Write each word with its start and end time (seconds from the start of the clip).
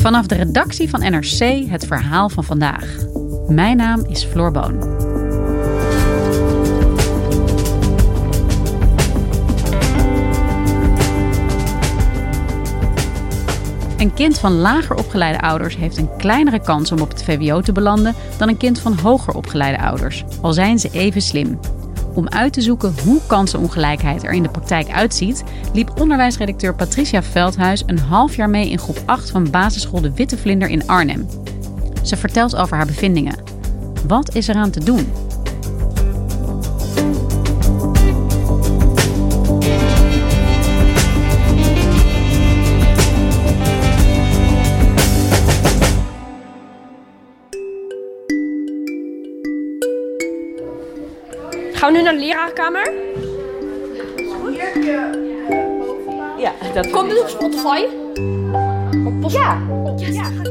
Vanaf 0.00 0.26
de 0.26 0.34
redactie 0.34 0.90
van 0.90 1.00
NRC 1.00 1.68
het 1.68 1.86
verhaal 1.86 2.28
van 2.28 2.44
vandaag. 2.44 2.96
Mijn 3.48 3.76
naam 3.76 4.04
is 4.08 4.24
Floor 4.24 4.50
Boon. 4.50 5.08
Een 14.00 14.14
kind 14.14 14.38
van 14.38 14.52
lager 14.52 14.96
opgeleide 14.96 15.40
ouders 15.40 15.76
heeft 15.76 15.96
een 15.96 16.16
kleinere 16.16 16.60
kans 16.60 16.92
om 16.92 17.00
op 17.00 17.08
het 17.08 17.24
VWO 17.24 17.60
te 17.60 17.72
belanden 17.72 18.14
dan 18.38 18.48
een 18.48 18.56
kind 18.56 18.80
van 18.80 18.98
hoger 18.98 19.34
opgeleide 19.34 19.82
ouders, 19.82 20.24
al 20.40 20.52
zijn 20.52 20.78
ze 20.78 20.88
even 20.92 21.22
slim. 21.22 21.58
Om 22.14 22.28
uit 22.28 22.52
te 22.52 22.60
zoeken 22.60 22.94
hoe 23.04 23.20
kansenongelijkheid 23.26 24.22
er 24.22 24.32
in 24.32 24.42
de 24.42 24.48
praktijk 24.48 24.90
uitziet, 24.90 25.44
liep 25.72 26.00
onderwijsredacteur 26.00 26.74
Patricia 26.74 27.22
Veldhuis 27.22 27.82
een 27.86 27.98
half 27.98 28.36
jaar 28.36 28.50
mee 28.50 28.70
in 28.70 28.78
groep 28.78 29.02
8 29.06 29.30
van 29.30 29.50
basisschool 29.50 30.00
De 30.00 30.14
Witte 30.14 30.38
Vlinder 30.38 30.68
in 30.68 30.86
Arnhem. 30.86 31.28
Ze 32.02 32.16
vertelt 32.16 32.56
over 32.56 32.76
haar 32.76 32.86
bevindingen. 32.86 33.38
Wat 34.06 34.34
is 34.34 34.48
eraan 34.48 34.70
te 34.70 34.84
doen? 34.84 35.06
Gaan 51.90 52.02
we 52.02 52.04
nu 52.04 52.10
naar 52.10 52.20
de 52.20 52.26
leraarkamer? 52.26 52.92
Ja, 56.38 56.52
dat 56.74 56.90
Komt 56.90 57.10
dit 57.10 57.20
op 57.20 57.28
Spotify? 57.28 57.84
Op 59.22 59.30
ja. 59.30 59.58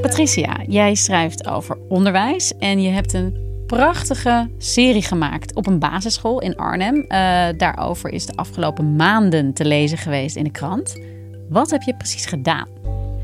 Patricia, 0.02 0.58
jij 0.68 0.96
schrijft 0.96 1.48
over 1.48 1.78
onderwijs 1.90 2.58
en 2.58 2.82
je 2.82 2.90
hebt 2.90 3.14
een 3.14 3.38
prachtige 3.68 4.50
serie 4.58 5.02
gemaakt 5.02 5.56
op 5.56 5.68
een 5.68 5.80
basisschool 5.80 6.42
in 6.42 6.56
Arnhem. 6.56 6.96
Uh, 6.96 7.48
daarover 7.58 8.10
is 8.10 8.26
de 8.26 8.36
afgelopen 8.36 8.96
maanden 8.96 9.54
te 9.54 9.66
lezen 9.66 9.98
geweest 9.98 10.36
in 10.36 10.44
de 10.44 10.52
krant. 10.52 11.02
Wat 11.50 11.72
heb 11.72 11.82
je 11.82 11.96
precies 11.96 12.26
gedaan? 12.26 12.68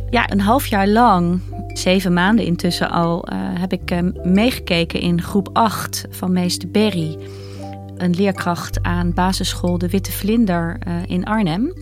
Ja, 0.10 0.32
een 0.32 0.42
half 0.42 0.66
jaar 0.66 0.88
lang, 0.88 1.42
zeven 1.68 2.14
maanden 2.14 2.46
intussen 2.46 2.90
al, 2.90 3.28
uh, 3.34 3.40
heb 3.40 3.74
ik 3.74 3.92
uh, 3.92 4.00
meegekeken 4.24 5.00
in 5.00 5.22
groep 5.22 5.50
8 5.54 6.06
van 6.10 6.34
meester 6.34 6.72
Berry. 6.72 7.18
Een 7.98 8.16
leerkracht 8.16 8.84
aan 8.84 9.14
basisschool 9.14 9.78
De 9.78 9.90
Witte 9.90 10.12
Vlinder 10.12 10.78
in 11.08 11.26
Arnhem. 11.26 11.74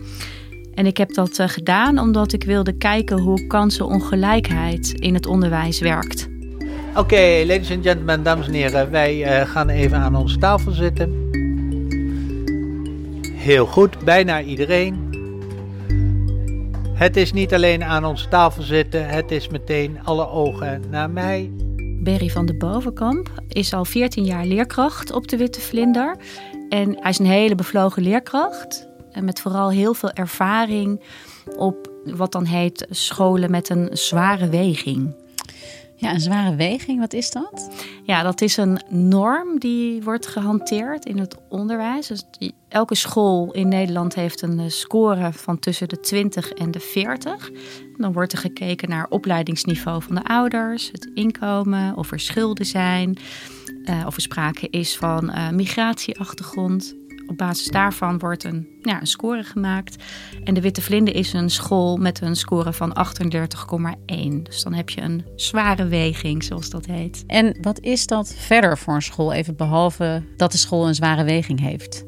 En 0.74 0.86
ik 0.86 0.96
heb 0.96 1.14
dat 1.14 1.38
uh, 1.38 1.48
gedaan 1.48 1.98
omdat 1.98 2.32
ik 2.32 2.44
wilde 2.44 2.72
kijken 2.72 3.20
hoe 3.20 3.46
kansenongelijkheid 3.46 4.92
in 4.92 5.14
het 5.14 5.26
onderwijs 5.26 5.80
werkt. 5.80 6.28
Oké, 6.96 7.42
ladies 7.46 7.70
and 7.70 7.82
gentlemen, 7.82 8.22
dames 8.22 8.46
en 8.46 8.52
heren, 8.52 8.90
wij 8.90 9.40
uh, 9.42 9.48
gaan 9.50 9.68
even 9.68 9.98
aan 9.98 10.16
onze 10.16 10.38
tafel 10.38 10.72
zitten. 10.72 11.30
Heel 13.32 13.66
goed, 13.66 14.04
bijna 14.04 14.42
iedereen. 14.42 15.12
Het 16.94 17.16
is 17.16 17.32
niet 17.32 17.54
alleen 17.54 17.84
aan 17.84 18.04
onze 18.04 18.28
tafel 18.28 18.62
zitten, 18.62 19.08
het 19.08 19.30
is 19.30 19.48
meteen 19.48 19.98
alle 20.04 20.28
ogen 20.28 20.82
naar 20.90 21.10
mij. 21.10 21.50
Berry 22.04 22.28
van 22.28 22.46
de 22.46 22.54
Bovenkamp 22.54 23.28
is 23.48 23.72
al 23.72 23.84
14 23.84 24.24
jaar 24.24 24.44
leerkracht 24.44 25.12
op 25.12 25.28
de 25.28 25.36
Witte 25.36 25.60
Vlinder. 25.60 26.16
En 26.68 26.96
hij 27.00 27.10
is 27.10 27.18
een 27.18 27.26
hele 27.26 27.54
bevlogen 27.54 28.02
leerkracht. 28.02 28.88
En 29.10 29.24
met 29.24 29.40
vooral 29.40 29.70
heel 29.70 29.94
veel 29.94 30.10
ervaring 30.10 31.00
op 31.56 31.92
wat 32.04 32.32
dan 32.32 32.44
heet 32.44 32.86
scholen 32.90 33.50
met 33.50 33.68
een 33.68 33.88
zware 33.92 34.48
weging. 34.48 35.14
Ja, 36.04 36.12
een 36.12 36.20
zware 36.20 36.56
weging, 36.56 37.00
wat 37.00 37.12
is 37.12 37.30
dat? 37.30 37.70
Ja, 38.02 38.22
dat 38.22 38.40
is 38.40 38.56
een 38.56 38.80
norm 38.88 39.58
die 39.58 40.02
wordt 40.02 40.26
gehanteerd 40.26 41.04
in 41.04 41.18
het 41.18 41.36
onderwijs. 41.48 42.06
Dus 42.06 42.24
elke 42.68 42.94
school 42.94 43.52
in 43.52 43.68
Nederland 43.68 44.14
heeft 44.14 44.42
een 44.42 44.70
score 44.70 45.32
van 45.32 45.58
tussen 45.58 45.88
de 45.88 46.00
20 46.00 46.52
en 46.52 46.70
de 46.70 46.80
40. 46.80 47.50
Dan 47.96 48.12
wordt 48.12 48.32
er 48.32 48.38
gekeken 48.38 48.88
naar 48.88 49.06
opleidingsniveau 49.08 50.02
van 50.02 50.14
de 50.14 50.24
ouders, 50.24 50.88
het 50.92 51.10
inkomen, 51.14 51.96
of 51.96 52.12
er 52.12 52.20
schulden 52.20 52.66
zijn, 52.66 53.18
uh, 53.84 54.06
of 54.06 54.14
er 54.16 54.22
sprake 54.22 54.68
is 54.70 54.96
van 54.96 55.30
uh, 55.30 55.50
migratieachtergrond. 55.50 56.94
Op 57.26 57.36
basis 57.36 57.66
daarvan 57.66 58.18
wordt 58.18 58.44
een, 58.44 58.66
ja, 58.82 59.00
een 59.00 59.06
score 59.06 59.42
gemaakt. 59.42 60.02
En 60.44 60.54
de 60.54 60.60
Witte 60.60 60.82
Vlinder 60.82 61.14
is 61.14 61.32
een 61.32 61.50
school 61.50 61.96
met 61.96 62.20
een 62.20 62.36
score 62.36 62.72
van 62.72 62.96
38,1. 64.06 64.42
Dus 64.42 64.62
dan 64.62 64.72
heb 64.72 64.90
je 64.90 65.00
een 65.00 65.24
zware 65.36 65.86
weging, 65.86 66.44
zoals 66.44 66.70
dat 66.70 66.86
heet. 66.86 67.24
En 67.26 67.56
wat 67.60 67.80
is 67.80 68.06
dat 68.06 68.34
verder 68.34 68.78
voor 68.78 68.94
een 68.94 69.02
school, 69.02 69.32
even 69.32 69.56
behalve 69.56 70.22
dat 70.36 70.52
de 70.52 70.58
school 70.58 70.88
een 70.88 70.94
zware 70.94 71.24
weging 71.24 71.60
heeft? 71.60 72.04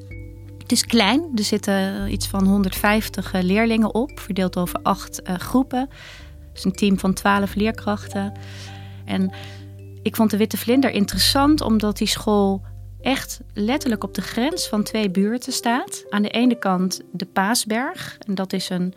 Het 0.58 0.72
is 0.72 0.86
klein. 0.86 1.30
Er 1.34 1.44
zitten 1.44 2.12
iets 2.12 2.26
van 2.26 2.46
150 2.46 3.32
leerlingen 3.32 3.94
op, 3.94 4.20
verdeeld 4.20 4.56
over 4.56 4.80
acht 4.82 5.20
uh, 5.28 5.34
groepen. 5.34 5.88
Het 6.48 6.58
is 6.58 6.64
een 6.64 6.72
team 6.72 6.98
van 6.98 7.14
12 7.14 7.54
leerkrachten. 7.54 8.32
En 9.04 9.32
ik 10.02 10.16
vond 10.16 10.30
de 10.30 10.36
Witte 10.36 10.56
Vlinder 10.56 10.90
interessant 10.90 11.60
omdat 11.60 11.96
die 11.96 12.06
school 12.06 12.62
echt 13.06 13.40
letterlijk 13.54 14.04
op 14.04 14.14
de 14.14 14.22
grens 14.22 14.68
van 14.68 14.82
twee 14.82 15.10
buurten 15.10 15.52
staat. 15.52 16.04
Aan 16.10 16.22
de 16.22 16.28
ene 16.28 16.58
kant 16.58 17.00
de 17.10 17.26
Paasberg. 17.26 18.18
En 18.26 18.34
dat 18.34 18.52
is 18.52 18.68
een 18.68 18.94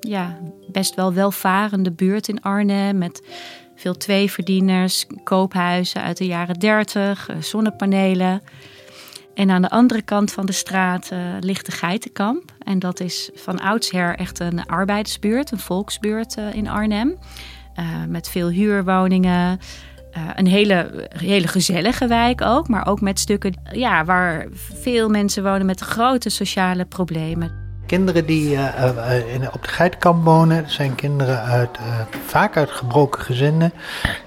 ja, 0.00 0.38
best 0.72 0.94
wel 0.94 1.12
welvarende 1.12 1.90
buurt 1.90 2.28
in 2.28 2.42
Arnhem. 2.42 2.98
Met 2.98 3.22
veel 3.74 3.96
tweeverdieners, 3.96 5.06
koophuizen 5.24 6.02
uit 6.02 6.16
de 6.16 6.26
jaren 6.26 6.58
30, 6.58 7.30
zonnepanelen. 7.40 8.42
En 9.34 9.50
aan 9.50 9.62
de 9.62 9.70
andere 9.70 10.02
kant 10.02 10.32
van 10.32 10.46
de 10.46 10.52
straat 10.52 11.10
uh, 11.12 11.18
ligt 11.40 11.66
de 11.66 11.72
Geitenkamp. 11.72 12.52
En 12.58 12.78
dat 12.78 13.00
is 13.00 13.30
van 13.34 13.60
oudsher 13.60 14.16
echt 14.16 14.38
een 14.38 14.66
arbeidersbuurt, 14.66 15.50
een 15.50 15.58
volksbuurt 15.58 16.38
uh, 16.38 16.54
in 16.54 16.68
Arnhem. 16.68 17.18
Met 18.08 18.28
veel 18.28 18.48
huurwoningen. 18.48 19.58
Uh, 20.16 20.22
een 20.34 20.46
hele, 20.46 21.08
hele 21.16 21.48
gezellige 21.48 22.06
wijk 22.06 22.42
ook, 22.42 22.68
maar 22.68 22.86
ook 22.86 23.00
met 23.00 23.18
stukken 23.18 23.54
ja, 23.72 24.04
waar 24.04 24.46
veel 24.52 25.08
mensen 25.08 25.42
wonen 25.42 25.66
met 25.66 25.80
grote 25.80 26.30
sociale 26.30 26.84
problemen. 26.84 27.64
Kinderen 27.86 28.26
die 28.26 28.50
uh, 28.50 28.58
uh, 28.60 29.34
in, 29.34 29.52
op 29.52 29.62
de 29.62 29.68
geitenkamp 29.68 30.24
wonen, 30.24 30.70
zijn 30.70 30.94
kinderen 30.94 31.42
uit, 31.42 31.68
vaak 32.26 32.56
uit 32.56 32.70
gebroken 32.70 33.22
gezinnen. 33.22 33.72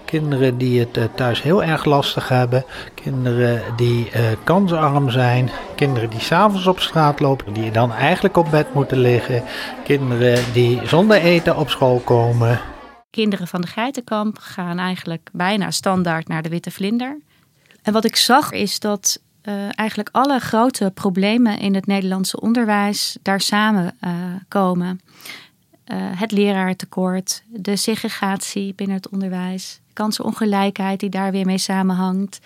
Kinderen 0.05 0.57
die 0.57 0.79
het 0.79 1.09
thuis 1.15 1.41
heel 1.41 1.63
erg 1.63 1.85
lastig 1.85 2.29
hebben. 2.29 2.65
Kinderen 2.93 3.61
die 3.75 4.11
kansarm 4.43 5.09
zijn. 5.09 5.49
Kinderen 5.75 6.09
die 6.09 6.19
s'avonds 6.19 6.67
op 6.67 6.79
straat 6.79 7.19
lopen, 7.19 7.53
die 7.53 7.71
dan 7.71 7.93
eigenlijk 7.93 8.37
op 8.37 8.51
bed 8.51 8.73
moeten 8.73 8.97
liggen. 8.97 9.43
Kinderen 9.83 10.43
die 10.53 10.79
zonder 10.83 11.17
eten 11.17 11.57
op 11.57 11.69
school 11.69 11.99
komen. 11.99 12.59
Kinderen 13.09 13.47
van 13.47 13.61
de 13.61 13.67
geitenkamp 13.67 14.37
gaan 14.37 14.79
eigenlijk 14.79 15.29
bijna 15.33 15.71
standaard 15.71 16.27
naar 16.27 16.41
de 16.41 16.49
witte 16.49 16.71
vlinder. 16.71 17.17
En 17.81 17.93
wat 17.93 18.05
ik 18.05 18.15
zag 18.15 18.51
is 18.51 18.79
dat 18.79 19.21
uh, 19.43 19.53
eigenlijk 19.75 20.09
alle 20.11 20.39
grote 20.39 20.91
problemen 20.93 21.59
in 21.59 21.75
het 21.75 21.85
Nederlandse 21.85 22.41
onderwijs 22.41 23.17
daar 23.21 23.41
samenkomen. 23.41 25.01
Uh, 25.85 25.97
het 25.97 26.31
leraartekort, 26.31 27.43
de 27.47 27.75
segregatie 27.75 28.73
binnen 28.73 28.95
het 28.95 29.09
onderwijs, 29.09 29.79
kansenongelijkheid 29.93 30.99
die 30.99 31.09
daar 31.09 31.31
weer 31.31 31.45
mee 31.45 31.57
samenhangt. 31.57 32.39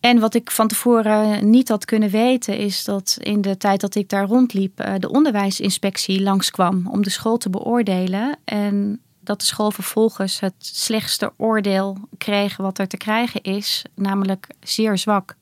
En 0.00 0.18
wat 0.18 0.34
ik 0.34 0.50
van 0.50 0.68
tevoren 0.68 1.50
niet 1.50 1.68
had 1.68 1.84
kunnen 1.84 2.10
weten, 2.10 2.56
is 2.58 2.84
dat 2.84 3.16
in 3.20 3.40
de 3.40 3.56
tijd 3.56 3.80
dat 3.80 3.94
ik 3.94 4.08
daar 4.08 4.26
rondliep, 4.26 4.84
de 4.98 5.10
onderwijsinspectie 5.10 6.22
langskwam 6.22 6.86
om 6.86 7.02
de 7.02 7.10
school 7.10 7.36
te 7.36 7.50
beoordelen. 7.50 8.38
En 8.44 9.00
dat 9.30 9.40
de 9.40 9.46
school 9.46 9.70
vervolgens 9.70 10.40
het 10.40 10.54
slechtste 10.58 11.32
oordeel 11.36 11.96
kreeg 12.18 12.56
wat 12.56 12.78
er 12.78 12.88
te 12.88 12.96
krijgen 12.96 13.42
is, 13.42 13.84
namelijk 13.94 14.46
zeer 14.60 14.98
zwak. 14.98 15.36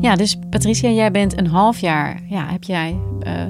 Ja, 0.00 0.14
dus 0.16 0.36
Patricia, 0.50 0.90
jij 0.90 1.10
bent 1.10 1.38
een 1.38 1.46
half 1.46 1.78
jaar, 1.78 2.22
ja, 2.28 2.46
heb 2.46 2.62
jij 2.62 3.00
uh, 3.26 3.46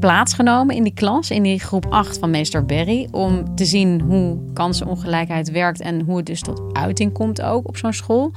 plaatsgenomen 0.00 0.76
in 0.76 0.82
die 0.82 0.94
klas, 0.94 1.30
in 1.30 1.42
die 1.42 1.60
groep 1.60 1.86
8 1.86 2.18
van 2.18 2.30
meester 2.30 2.64
Berry, 2.64 3.08
om 3.10 3.54
te 3.54 3.64
zien 3.64 4.00
hoe 4.00 4.52
kansenongelijkheid 4.52 5.50
werkt 5.50 5.80
en 5.80 6.00
hoe 6.00 6.16
het 6.16 6.26
dus 6.26 6.40
tot 6.40 6.62
uiting 6.72 7.12
komt 7.12 7.42
ook 7.42 7.68
op 7.68 7.76
zo'n 7.76 7.92
school. 7.92 8.32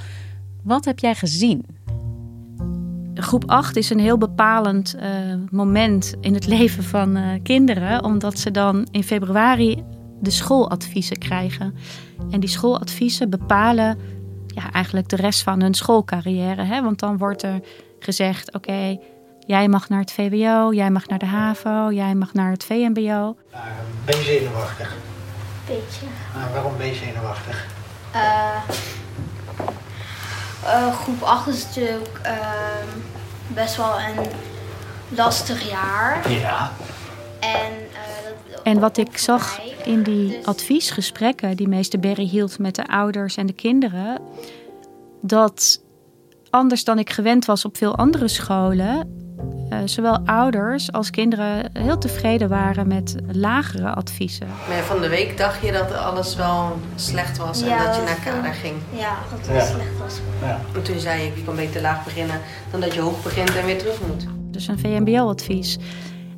Wat 0.63 0.85
heb 0.85 0.99
jij 0.99 1.15
gezien? 1.15 1.65
Groep 3.25 3.43
8 3.45 3.75
is 3.75 3.89
een 3.89 3.99
heel 3.99 4.17
bepalend 4.17 4.95
uh, 4.95 5.03
moment 5.51 6.13
in 6.21 6.33
het 6.33 6.47
leven 6.57 6.83
van 6.83 7.17
uh, 7.17 7.29
kinderen, 7.43 8.03
omdat 8.03 8.39
ze 8.39 8.51
dan 8.51 8.87
in 8.91 9.03
februari 9.03 9.83
de 10.21 10.29
schooladviezen 10.29 11.17
krijgen. 11.17 11.75
En 12.31 12.39
die 12.39 12.49
schooladviezen 12.49 13.29
bepalen 13.29 13.99
ja, 14.47 14.71
eigenlijk 14.71 15.09
de 15.09 15.15
rest 15.15 15.43
van 15.43 15.61
hun 15.61 15.73
schoolcarrière. 15.73 16.63
Hè? 16.63 16.81
Want 16.81 16.99
dan 16.99 17.17
wordt 17.17 17.43
er 17.43 17.59
gezegd: 17.99 18.53
oké, 18.53 18.97
jij 19.39 19.67
mag 19.67 19.89
naar 19.89 19.99
het 19.99 20.11
VWO, 20.11 20.73
jij 20.73 20.91
mag 20.91 21.07
naar 21.07 21.19
de 21.19 21.25
HAVO, 21.25 21.91
jij 21.91 22.15
mag 22.15 22.33
naar 22.33 22.51
het 22.51 22.63
VMBO. 22.63 23.37
ben 24.05 24.17
je 24.17 24.23
zenuwachtig? 24.23 24.95
Beetje. 25.67 26.05
Uh, 26.37 26.53
waarom 26.53 26.77
ben 26.77 26.87
je 26.87 26.95
zenuwachtig? 26.95 27.67
Uh, 28.15 28.61
groep 30.95 31.21
8 31.21 31.47
is 31.47 31.65
natuurlijk 31.65 32.19
ehm, 32.23 33.14
best 33.47 33.75
wel 33.77 33.99
een 33.99 34.25
lastig 35.09 35.69
jaar. 35.69 36.31
Ja. 36.31 36.71
En, 37.39 37.71
uh, 37.91 38.51
dat, 38.51 38.61
en 38.63 38.79
wat 38.79 38.97
ik 38.97 39.17
zag 39.17 39.59
in 39.83 40.03
die 40.03 40.27
dus... 40.27 40.45
adviesgesprekken 40.45 41.57
die 41.57 41.67
meester 41.67 41.99
Berry 41.99 42.27
hield 42.27 42.59
met 42.59 42.75
de 42.75 42.87
ouders 42.87 43.37
en 43.37 43.45
de 43.45 43.53
kinderen, 43.53 44.21
dat 45.21 45.81
anders 46.49 46.83
dan 46.83 46.99
ik 46.99 47.09
gewend 47.09 47.45
was 47.45 47.65
op 47.65 47.77
veel 47.77 47.95
andere 47.95 48.27
scholen, 48.27 49.24
uh, 49.81 49.87
zowel 49.87 50.19
ouders 50.25 50.91
als 50.91 51.09
kinderen 51.09 51.69
heel 51.73 51.97
tevreden 51.97 52.49
waren 52.49 52.87
met 52.87 53.15
lagere 53.31 53.89
adviezen. 53.93 54.47
Maar 54.69 54.83
van 54.83 55.01
de 55.01 55.09
week 55.09 55.37
dacht 55.37 55.61
je 55.65 55.71
dat 55.71 55.93
alles 55.93 56.35
wel 56.35 56.77
slecht 56.95 57.37
was 57.37 57.61
en 57.61 57.67
Ja, 57.67 57.85
dat 57.85 57.95
je 57.95 58.01
naar 58.01 58.15
viel- 58.15 58.31
kader 58.33 58.53
ging. 58.53 58.75
Ja, 58.89 59.17
dat 59.29 59.39
het 59.47 59.55
Ja. 59.55 59.65
slecht 59.65 59.97
was. 59.99 60.19
ja. 60.41 60.59
En 60.75 60.83
toen 60.83 60.99
zei 60.99 61.25
ik, 61.25 61.35
je 61.35 61.43
kan 61.43 61.55
beter 61.55 61.81
laag 61.81 62.03
beginnen 62.03 62.39
dan 62.71 62.79
dat 62.81 62.93
je 62.93 63.01
hoog 63.01 63.23
begint 63.23 63.55
en 63.55 63.65
weer 63.65 63.77
terug 63.77 64.01
moet. 64.07 64.25
Dus 64.51 64.67
een 64.67 64.79
VMBO-advies. 64.79 65.77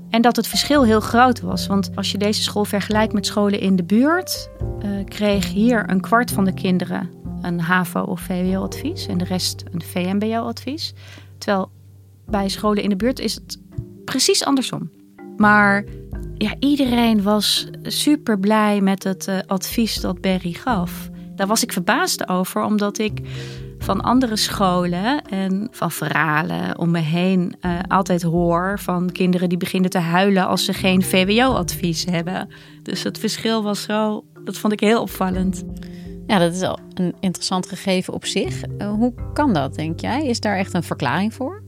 En 0.09 0.21
dat 0.21 0.35
het 0.35 0.47
verschil 0.47 0.85
heel 0.85 0.99
groot 0.99 1.41
was. 1.41 1.67
Want 1.67 1.89
als 1.95 2.11
je 2.11 2.17
deze 2.17 2.41
school 2.41 2.65
vergelijkt 2.65 3.13
met 3.13 3.25
scholen 3.25 3.59
in 3.59 3.75
de 3.75 3.83
buurt, 3.83 4.49
eh, 4.79 4.89
kreeg 5.05 5.47
hier 5.53 5.89
een 5.89 6.01
kwart 6.01 6.31
van 6.31 6.45
de 6.45 6.53
kinderen 6.53 7.09
een 7.41 7.59
HAVO- 7.59 8.01
of 8.01 8.21
VWO-advies 8.21 9.07
en 9.07 9.17
de 9.17 9.23
rest 9.25 9.63
een 9.71 9.81
VMBO-advies. 9.81 10.93
Terwijl 11.37 11.69
bij 12.29 12.49
scholen 12.49 12.83
in 12.83 12.89
de 12.89 12.95
buurt 12.95 13.19
is 13.19 13.35
het 13.35 13.57
precies 14.05 14.45
andersom. 14.45 14.89
Maar 15.37 15.85
ja, 16.37 16.55
iedereen 16.59 17.23
was 17.23 17.67
super 17.83 18.39
blij 18.39 18.81
met 18.81 19.03
het 19.03 19.27
eh, 19.27 19.37
advies 19.45 20.01
dat 20.01 20.21
Berry 20.21 20.51
gaf. 20.51 21.09
Daar 21.35 21.47
was 21.47 21.63
ik 21.63 21.71
verbaasd 21.71 22.27
over, 22.29 22.63
omdat 22.63 22.97
ik 22.97 23.21
van 23.79 24.01
andere 24.01 24.35
scholen 24.35 25.21
en 25.21 25.67
van 25.71 25.91
verhalen 25.91 26.77
om 26.77 26.91
me 26.91 26.99
heen 26.99 27.55
eh, 27.59 27.79
altijd 27.87 28.21
hoor 28.21 28.79
van 28.79 29.11
kinderen 29.11 29.49
die 29.49 29.57
beginnen 29.57 29.89
te 29.89 29.97
huilen 29.97 30.47
als 30.47 30.65
ze 30.65 30.73
geen 30.73 31.03
VWO-advies 31.03 32.05
hebben. 32.05 32.49
Dus 32.83 33.03
het 33.03 33.19
verschil 33.19 33.63
was 33.63 33.81
zo, 33.81 34.25
dat 34.43 34.57
vond 34.57 34.73
ik 34.73 34.79
heel 34.79 35.01
opvallend. 35.01 35.63
Ja, 36.27 36.39
dat 36.39 36.53
is 36.53 36.61
al 36.61 36.79
een 36.93 37.15
interessant 37.19 37.67
gegeven 37.67 38.13
op 38.13 38.25
zich. 38.25 38.61
Eh, 38.77 38.89
hoe 38.89 39.13
kan 39.33 39.53
dat, 39.53 39.75
denk 39.75 39.99
jij? 39.99 40.27
Is 40.27 40.39
daar 40.39 40.57
echt 40.57 40.73
een 40.73 40.83
verklaring 40.83 41.33
voor? 41.33 41.63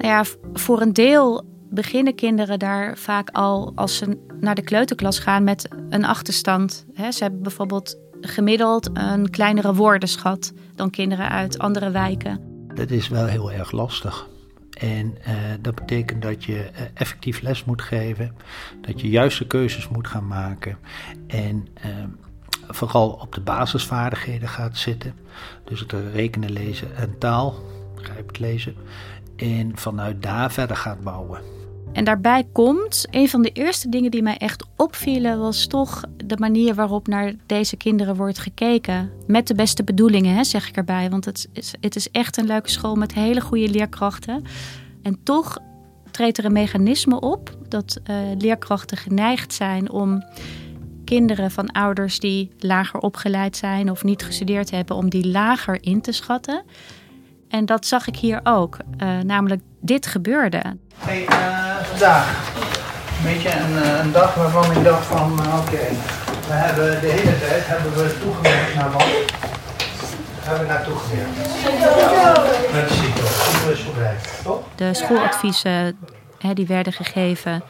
Nou 0.00 0.12
ja, 0.12 0.24
voor 0.52 0.80
een 0.80 0.92
deel 0.92 1.44
beginnen 1.70 2.14
kinderen 2.14 2.58
daar 2.58 2.98
vaak 2.98 3.30
al 3.30 3.72
als 3.74 3.96
ze 3.96 4.18
naar 4.40 4.54
de 4.54 4.62
kleuterklas 4.62 5.18
gaan 5.18 5.44
met 5.44 5.68
een 5.88 6.04
achterstand. 6.04 6.86
Ze 7.10 7.22
hebben 7.22 7.42
bijvoorbeeld 7.42 7.98
gemiddeld 8.20 8.90
een 8.92 9.30
kleinere 9.30 9.74
woordenschat 9.74 10.52
dan 10.74 10.90
kinderen 10.90 11.28
uit 11.28 11.58
andere 11.58 11.90
wijken. 11.90 12.40
Dat 12.74 12.90
is 12.90 13.08
wel 13.08 13.26
heel 13.26 13.52
erg 13.52 13.72
lastig. 13.72 14.28
En 14.70 15.16
eh, 15.22 15.34
dat 15.60 15.74
betekent 15.74 16.22
dat 16.22 16.44
je 16.44 16.62
eh, 16.62 16.82
effectief 16.94 17.40
les 17.40 17.64
moet 17.64 17.82
geven, 17.82 18.36
dat 18.80 19.00
je 19.00 19.08
juiste 19.08 19.46
keuzes 19.46 19.88
moet 19.88 20.06
gaan 20.06 20.26
maken 20.26 20.78
en 21.26 21.68
eh, 21.74 21.90
vooral 22.68 23.10
op 23.10 23.34
de 23.34 23.40
basisvaardigheden 23.40 24.48
gaat 24.48 24.76
zitten. 24.76 25.14
Dus 25.64 25.80
het 25.80 25.94
rekenen, 26.12 26.52
lezen 26.52 26.96
en 26.96 27.18
taal, 27.18 27.54
begrijpend 27.94 28.38
lezen. 28.38 28.74
En 29.40 29.72
vanuit 29.74 30.22
daar 30.22 30.52
verder 30.52 30.76
gaat 30.76 31.00
bouwen. 31.00 31.40
En 31.92 32.04
daarbij 32.04 32.46
komt, 32.52 33.06
een 33.10 33.28
van 33.28 33.42
de 33.42 33.50
eerste 33.50 33.88
dingen 33.88 34.10
die 34.10 34.22
mij 34.22 34.36
echt 34.36 34.66
opvielen, 34.76 35.38
was 35.38 35.66
toch 35.66 36.04
de 36.24 36.36
manier 36.38 36.74
waarop 36.74 37.06
naar 37.06 37.34
deze 37.46 37.76
kinderen 37.76 38.16
wordt 38.16 38.38
gekeken. 38.38 39.10
Met 39.26 39.46
de 39.46 39.54
beste 39.54 39.84
bedoelingen, 39.84 40.34
hè, 40.34 40.44
zeg 40.44 40.68
ik 40.68 40.76
erbij. 40.76 41.10
Want 41.10 41.24
het 41.24 41.48
is, 41.52 41.74
het 41.80 41.96
is 41.96 42.10
echt 42.10 42.36
een 42.36 42.46
leuke 42.46 42.70
school 42.70 42.94
met 42.94 43.14
hele 43.14 43.40
goede 43.40 43.68
leerkrachten. 43.68 44.44
En 45.02 45.18
toch 45.22 45.58
treedt 46.10 46.38
er 46.38 46.44
een 46.44 46.52
mechanisme 46.52 47.20
op 47.20 47.56
dat 47.68 48.00
eh, 48.04 48.16
leerkrachten 48.38 48.96
geneigd 48.96 49.52
zijn 49.52 49.90
om 49.90 50.24
kinderen 51.04 51.50
van 51.50 51.72
ouders 51.72 52.18
die 52.18 52.50
lager 52.58 53.00
opgeleid 53.00 53.56
zijn 53.56 53.90
of 53.90 54.04
niet 54.04 54.22
gestudeerd 54.22 54.70
hebben, 54.70 54.96
om 54.96 55.08
die 55.08 55.28
lager 55.28 55.78
in 55.82 56.00
te 56.00 56.12
schatten. 56.12 56.62
En 57.50 57.66
dat 57.66 57.86
zag 57.86 58.06
ik 58.06 58.16
hier 58.16 58.40
ook. 58.42 58.76
Eh, 58.96 59.18
namelijk, 59.18 59.60
dit 59.80 60.06
gebeurde. 60.06 60.62
Hey, 60.98 61.26
eh, 61.26 61.76
vandaag. 61.82 62.52
Een 63.18 63.32
beetje 63.32 63.50
een, 63.50 63.82
eh, 63.82 64.04
een 64.04 64.12
dag 64.12 64.34
waarvan 64.34 64.72
ik 64.76 64.84
dacht 64.84 65.06
van, 65.06 65.32
oké, 65.32 65.88
we 66.46 66.52
hebben 66.52 67.00
de 67.00 67.06
hele 67.06 67.38
tijd 67.38 67.66
hebben 67.66 67.92
we 67.92 68.18
toegewerkt 68.22 68.74
naar 68.74 68.92
wat? 68.92 69.04
Hebben 70.40 70.66
we 70.66 70.72
naartoe 70.72 70.96
gewerkt? 70.96 71.36
Naar 72.72 72.88
de 72.88 72.94
CITO. 72.94 74.64
De 74.74 74.94
schooladviezen 74.94 75.98
hè, 76.38 76.52
die 76.54 76.66
werden 76.66 76.92
gegeven, 76.92 77.62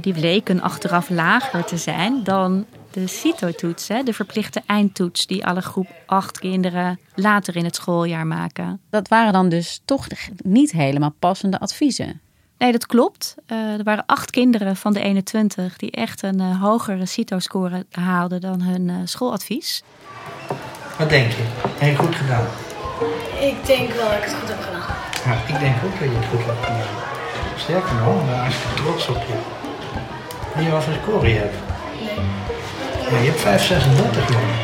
die 0.00 0.12
bleken 0.12 0.60
achteraf 0.60 1.10
lager 1.10 1.64
te 1.64 1.76
zijn 1.76 2.24
dan 2.24 2.66
de 3.00 3.06
CITO-toets, 3.06 3.88
hè, 3.88 4.02
de 4.02 4.12
verplichte 4.12 4.62
eindtoets 4.66 5.26
die 5.26 5.46
alle 5.46 5.60
groep 5.60 5.86
8 6.06 6.38
kinderen 6.38 6.98
later 7.14 7.56
in 7.56 7.64
het 7.64 7.74
schooljaar 7.74 8.26
maken. 8.26 8.80
Dat 8.90 9.08
waren 9.08 9.32
dan 9.32 9.48
dus 9.48 9.80
toch 9.84 10.06
niet 10.36 10.72
helemaal 10.72 11.14
passende 11.18 11.60
adviezen. 11.60 12.20
Nee, 12.58 12.72
dat 12.72 12.86
klopt. 12.86 13.34
Eh, 13.46 13.58
er 13.58 13.84
waren 13.84 14.06
acht 14.06 14.30
kinderen 14.30 14.76
van 14.76 14.92
de 14.92 15.00
21 15.00 15.76
die 15.76 15.90
echt 15.90 16.22
een 16.22 16.40
eh, 16.40 16.62
hogere 16.62 17.06
CITO-score 17.06 17.86
haalden 17.90 18.40
dan 18.40 18.62
hun 18.62 18.90
eh, 18.90 18.96
schooladvies. 19.04 19.82
Wat 20.98 21.08
denk 21.08 21.30
je? 21.30 21.42
Heb 21.78 21.90
je 21.90 21.96
goed 21.96 22.14
gedaan? 22.14 22.46
Ik 23.40 23.66
denk 23.66 23.92
wel 23.92 24.08
dat 24.08 24.16
ik 24.16 24.24
het 24.24 24.34
goed 24.34 24.48
heb 24.48 24.60
gedaan. 24.60 24.94
Ja, 25.24 25.54
ik 25.54 25.60
denk 25.60 25.76
ook 25.84 25.98
dat 25.98 26.08
je 26.08 26.16
het 26.16 26.26
goed 26.26 26.44
hebt 26.44 26.64
gedaan. 26.64 27.58
Sterker 27.58 27.94
nog, 27.94 28.22
ik 28.22 28.28
ben 28.28 28.84
trots 28.84 29.08
op 29.08 29.22
je. 29.26 30.64
Je 30.64 30.70
wat 30.70 30.84
voor 30.84 30.94
score 31.02 31.28
je 31.28 31.34
hebt? 31.34 31.65
Ja, 33.10 33.18
je 33.18 33.26
hebt 33.28 33.40
536 33.40 34.28
jongen. 34.28 34.54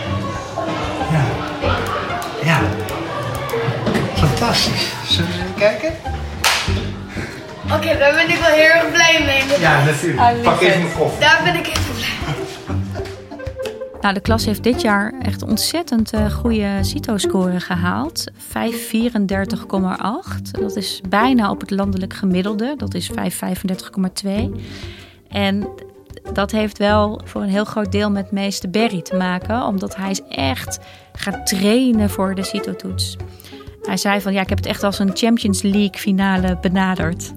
Ja. 1.13 1.25
Ja. 2.45 2.61
Fantastisch. 4.15 4.93
Zullen 5.07 5.31
we 5.31 5.37
eens 5.37 5.43
even 5.43 5.55
kijken? 5.59 5.93
Oké, 7.65 7.99
daar 7.99 8.15
ben 8.15 8.31
ik 8.31 8.39
wel 8.41 8.51
heel 8.51 8.71
erg 8.71 8.91
blij 8.93 9.23
mee. 9.25 9.61
Ja, 9.61 9.85
natuurlijk. 9.85 10.43
Pak 10.43 10.61
even 10.61 10.81
mijn 10.83 10.95
koffie. 10.95 11.21
Daar 11.21 11.41
ben 11.45 11.55
ik 11.55 11.67
even 11.67 11.95
blij 11.95 12.09
mee. 12.27 12.35
Nou, 14.01 14.15
de 14.15 14.21
klas 14.21 14.45
heeft 14.45 14.63
dit 14.63 14.81
jaar 14.81 15.13
echt 15.23 15.43
ontzettend 15.43 16.13
eh, 16.13 16.31
goede 16.31 16.79
CITO-score 16.81 17.61
gehaald. 17.61 18.31
534,8. 18.39 20.51
Dat 20.51 20.77
is 20.77 21.01
bijna 21.09 21.51
op 21.51 21.61
het 21.61 21.71
landelijk 21.71 22.15
gemiddelde. 22.15 22.75
Dat 22.77 22.95
is 22.95 23.11
535,2. 23.11 23.17
En 25.29 25.69
dat 26.33 26.51
heeft 26.51 26.79
wel 26.79 27.21
voor 27.25 27.43
een 27.43 27.49
heel 27.49 27.65
groot 27.65 27.93
deel 27.93 28.11
met 28.11 28.31
meester 28.31 28.71
Berry 28.71 29.03
te 29.03 29.17
maken. 29.17 29.67
Omdat 29.67 29.97
hij 29.97 30.11
is 30.11 30.23
echt 30.29 30.79
gaat 31.13 31.47
trainen 31.47 32.11
voor 32.11 32.35
de 32.35 32.43
CITO-toets. 32.43 33.17
Hij 33.83 33.97
zei 33.97 34.21
van 34.21 34.33
ja, 34.33 34.41
ik 34.41 34.49
heb 34.49 34.59
het 34.59 34.67
echt 34.67 34.83
als 34.83 34.99
een 34.99 35.11
Champions 35.17 35.63
League 35.63 35.99
finale 35.99 36.59
benaderd. 36.61 37.33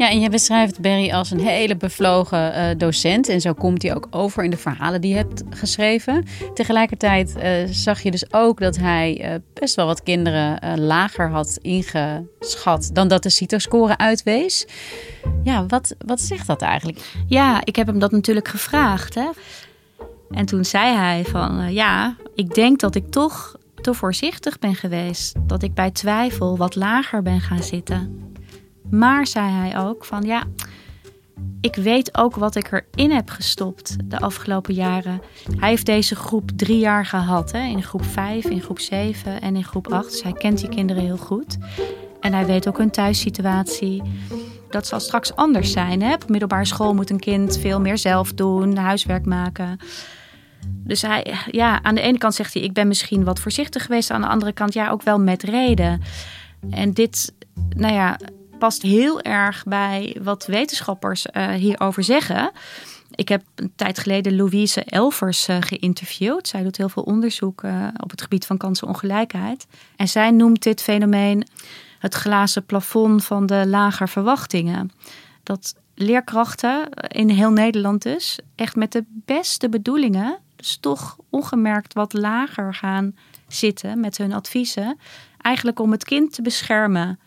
Ja, 0.00 0.10
en 0.10 0.20
je 0.20 0.30
beschrijft 0.30 0.80
Barry 0.80 1.10
als 1.10 1.30
een 1.30 1.40
hele 1.40 1.76
bevlogen 1.76 2.56
uh, 2.56 2.78
docent. 2.78 3.28
En 3.28 3.40
zo 3.40 3.52
komt 3.52 3.82
hij 3.82 3.94
ook 3.94 4.06
over 4.10 4.44
in 4.44 4.50
de 4.50 4.56
verhalen 4.56 5.00
die 5.00 5.10
je 5.10 5.16
hebt 5.16 5.42
geschreven. 5.50 6.24
Tegelijkertijd 6.54 7.34
uh, 7.36 7.52
zag 7.66 8.00
je 8.00 8.10
dus 8.10 8.32
ook 8.32 8.60
dat 8.60 8.76
hij 8.76 9.30
uh, 9.32 9.34
best 9.54 9.74
wel 9.74 9.86
wat 9.86 10.02
kinderen 10.02 10.80
lager 10.80 11.30
had 11.30 11.58
ingeschat 11.62 12.90
dan 12.92 13.08
dat 13.08 13.22
de 13.22 13.30
CITO-score 13.30 13.96
uitwees. 13.96 14.66
Ja, 15.44 15.66
wat, 15.66 15.94
wat 16.06 16.20
zegt 16.20 16.46
dat 16.46 16.62
eigenlijk? 16.62 16.98
Ja, 17.26 17.60
ik 17.64 17.76
heb 17.76 17.86
hem 17.86 17.98
dat 17.98 18.10
natuurlijk 18.10 18.48
gevraagd. 18.48 19.14
Hè? 19.14 19.28
En 20.30 20.46
toen 20.46 20.64
zei 20.64 20.96
hij 20.96 21.24
van 21.24 21.72
ja, 21.72 22.16
ik 22.34 22.54
denk 22.54 22.80
dat 22.80 22.94
ik 22.94 23.10
toch 23.10 23.56
te 23.74 23.94
voorzichtig 23.94 24.58
ben 24.58 24.74
geweest. 24.74 25.34
Dat 25.46 25.62
ik 25.62 25.74
bij 25.74 25.90
twijfel 25.90 26.56
wat 26.56 26.74
lager 26.74 27.22
ben 27.22 27.40
gaan 27.40 27.62
zitten. 27.62 28.29
Maar 28.90 29.26
zei 29.26 29.50
hij 29.50 29.78
ook 29.78 30.04
van 30.04 30.22
ja, 30.22 30.44
ik 31.60 31.74
weet 31.74 32.16
ook 32.18 32.34
wat 32.34 32.54
ik 32.54 32.84
erin 32.92 33.10
heb 33.10 33.30
gestopt 33.30 33.96
de 34.04 34.18
afgelopen 34.18 34.74
jaren. 34.74 35.20
Hij 35.56 35.68
heeft 35.68 35.86
deze 35.86 36.16
groep 36.16 36.50
drie 36.56 36.78
jaar 36.78 37.06
gehad. 37.06 37.52
Hè? 37.52 37.66
In 37.66 37.82
groep 37.82 38.04
5, 38.04 38.44
in 38.44 38.60
groep 38.60 38.78
7 38.78 39.40
en 39.40 39.56
in 39.56 39.64
groep 39.64 39.92
8. 39.92 40.10
Dus 40.10 40.22
hij 40.22 40.32
kent 40.32 40.58
die 40.58 40.68
kinderen 40.68 41.02
heel 41.02 41.16
goed. 41.16 41.58
En 42.20 42.32
hij 42.32 42.46
weet 42.46 42.68
ook 42.68 42.78
hun 42.78 42.90
thuissituatie. 42.90 44.02
Dat 44.70 44.86
zal 44.86 45.00
straks 45.00 45.34
anders 45.34 45.72
zijn. 45.72 46.02
Hè? 46.02 46.14
Op 46.14 46.28
middelbare 46.28 46.64
school 46.64 46.94
moet 46.94 47.10
een 47.10 47.20
kind 47.20 47.58
veel 47.58 47.80
meer 47.80 47.98
zelf 47.98 48.32
doen, 48.32 48.76
huiswerk 48.76 49.26
maken. 49.26 49.78
Dus 50.66 51.02
hij, 51.02 51.34
ja, 51.50 51.82
aan 51.82 51.94
de 51.94 52.00
ene 52.00 52.18
kant 52.18 52.34
zegt 52.34 52.54
hij: 52.54 52.62
Ik 52.62 52.72
ben 52.72 52.88
misschien 52.88 53.24
wat 53.24 53.40
voorzichtig 53.40 53.84
geweest. 53.84 54.10
Aan 54.10 54.20
de 54.20 54.26
andere 54.26 54.52
kant, 54.52 54.72
ja, 54.72 54.90
ook 54.90 55.02
wel 55.02 55.18
met 55.20 55.42
reden. 55.42 56.00
En 56.70 56.92
dit, 56.92 57.34
nou 57.76 57.94
ja, 57.94 58.18
past 58.60 58.82
heel 58.82 59.20
erg 59.20 59.64
bij 59.64 60.16
wat 60.22 60.46
wetenschappers 60.46 61.26
uh, 61.32 61.48
hierover 61.48 62.04
zeggen. 62.04 62.50
Ik 63.14 63.28
heb 63.28 63.42
een 63.54 63.72
tijd 63.76 63.98
geleden 63.98 64.36
Louise 64.36 64.84
Elvers 64.84 65.48
uh, 65.48 65.56
geïnterviewd. 65.60 66.48
Zij 66.48 66.62
doet 66.62 66.76
heel 66.76 66.88
veel 66.88 67.02
onderzoek 67.02 67.62
uh, 67.62 67.88
op 67.96 68.10
het 68.10 68.22
gebied 68.22 68.46
van 68.46 68.56
kansenongelijkheid. 68.56 69.66
En 69.96 70.08
zij 70.08 70.30
noemt 70.30 70.62
dit 70.62 70.82
fenomeen 70.82 71.46
het 71.98 72.14
glazen 72.14 72.66
plafond 72.66 73.24
van 73.24 73.46
de 73.46 73.66
lager 73.66 74.08
verwachtingen. 74.08 74.90
Dat 75.42 75.74
leerkrachten 75.94 76.88
in 77.08 77.28
heel 77.28 77.50
Nederland 77.50 78.02
dus 78.02 78.38
echt 78.54 78.76
met 78.76 78.92
de 78.92 79.04
beste 79.08 79.68
bedoelingen, 79.68 80.38
dus 80.56 80.78
toch 80.80 81.16
ongemerkt 81.30 81.92
wat 81.92 82.12
lager 82.12 82.74
gaan 82.74 83.16
zitten 83.48 84.00
met 84.00 84.16
hun 84.18 84.32
adviezen. 84.32 84.98
Eigenlijk 85.38 85.80
om 85.80 85.90
het 85.90 86.04
kind 86.04 86.32
te 86.32 86.42
beschermen 86.42 87.18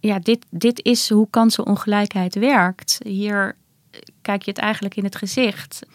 ja, 0.00 0.18
dit, 0.18 0.46
dit 0.50 0.84
is 0.84 1.08
hoe 1.08 1.30
kansenongelijkheid 1.30 2.34
werkt. 2.34 2.98
Hier 3.04 3.56
kijk 4.22 4.42
je 4.42 4.50
het 4.50 4.60
eigenlijk 4.60 4.96
in 4.96 5.04
het 5.04 5.16
gezicht. 5.16 5.86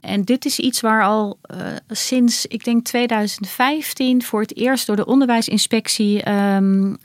En 0.00 0.24
dit 0.24 0.44
is 0.44 0.58
iets 0.58 0.80
waar 0.80 1.04
al 1.04 1.38
uh, 1.54 1.66
sinds, 1.88 2.46
ik 2.46 2.64
denk 2.64 2.84
2015, 2.84 4.22
voor 4.22 4.40
het 4.40 4.56
eerst 4.56 4.86
door 4.86 4.96
de 4.96 5.06
onderwijsinspectie 5.06 6.30
um, 6.30 6.96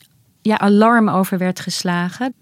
ja, 0.41 0.59
alarm 0.59 1.09
over 1.09 1.37
werd 1.37 1.59
geslagen. 1.59 2.33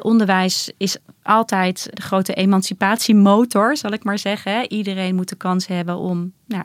Onderwijs 0.00 0.72
is 0.76 0.96
altijd 1.22 1.88
de 1.92 2.02
grote 2.02 2.34
emancipatiemotor, 2.34 3.76
zal 3.76 3.92
ik 3.92 4.04
maar 4.04 4.18
zeggen. 4.18 4.72
Iedereen 4.72 5.14
moet 5.14 5.28
de 5.28 5.36
kans 5.36 5.66
hebben 5.66 5.96
om 5.96 6.32
nou, 6.46 6.64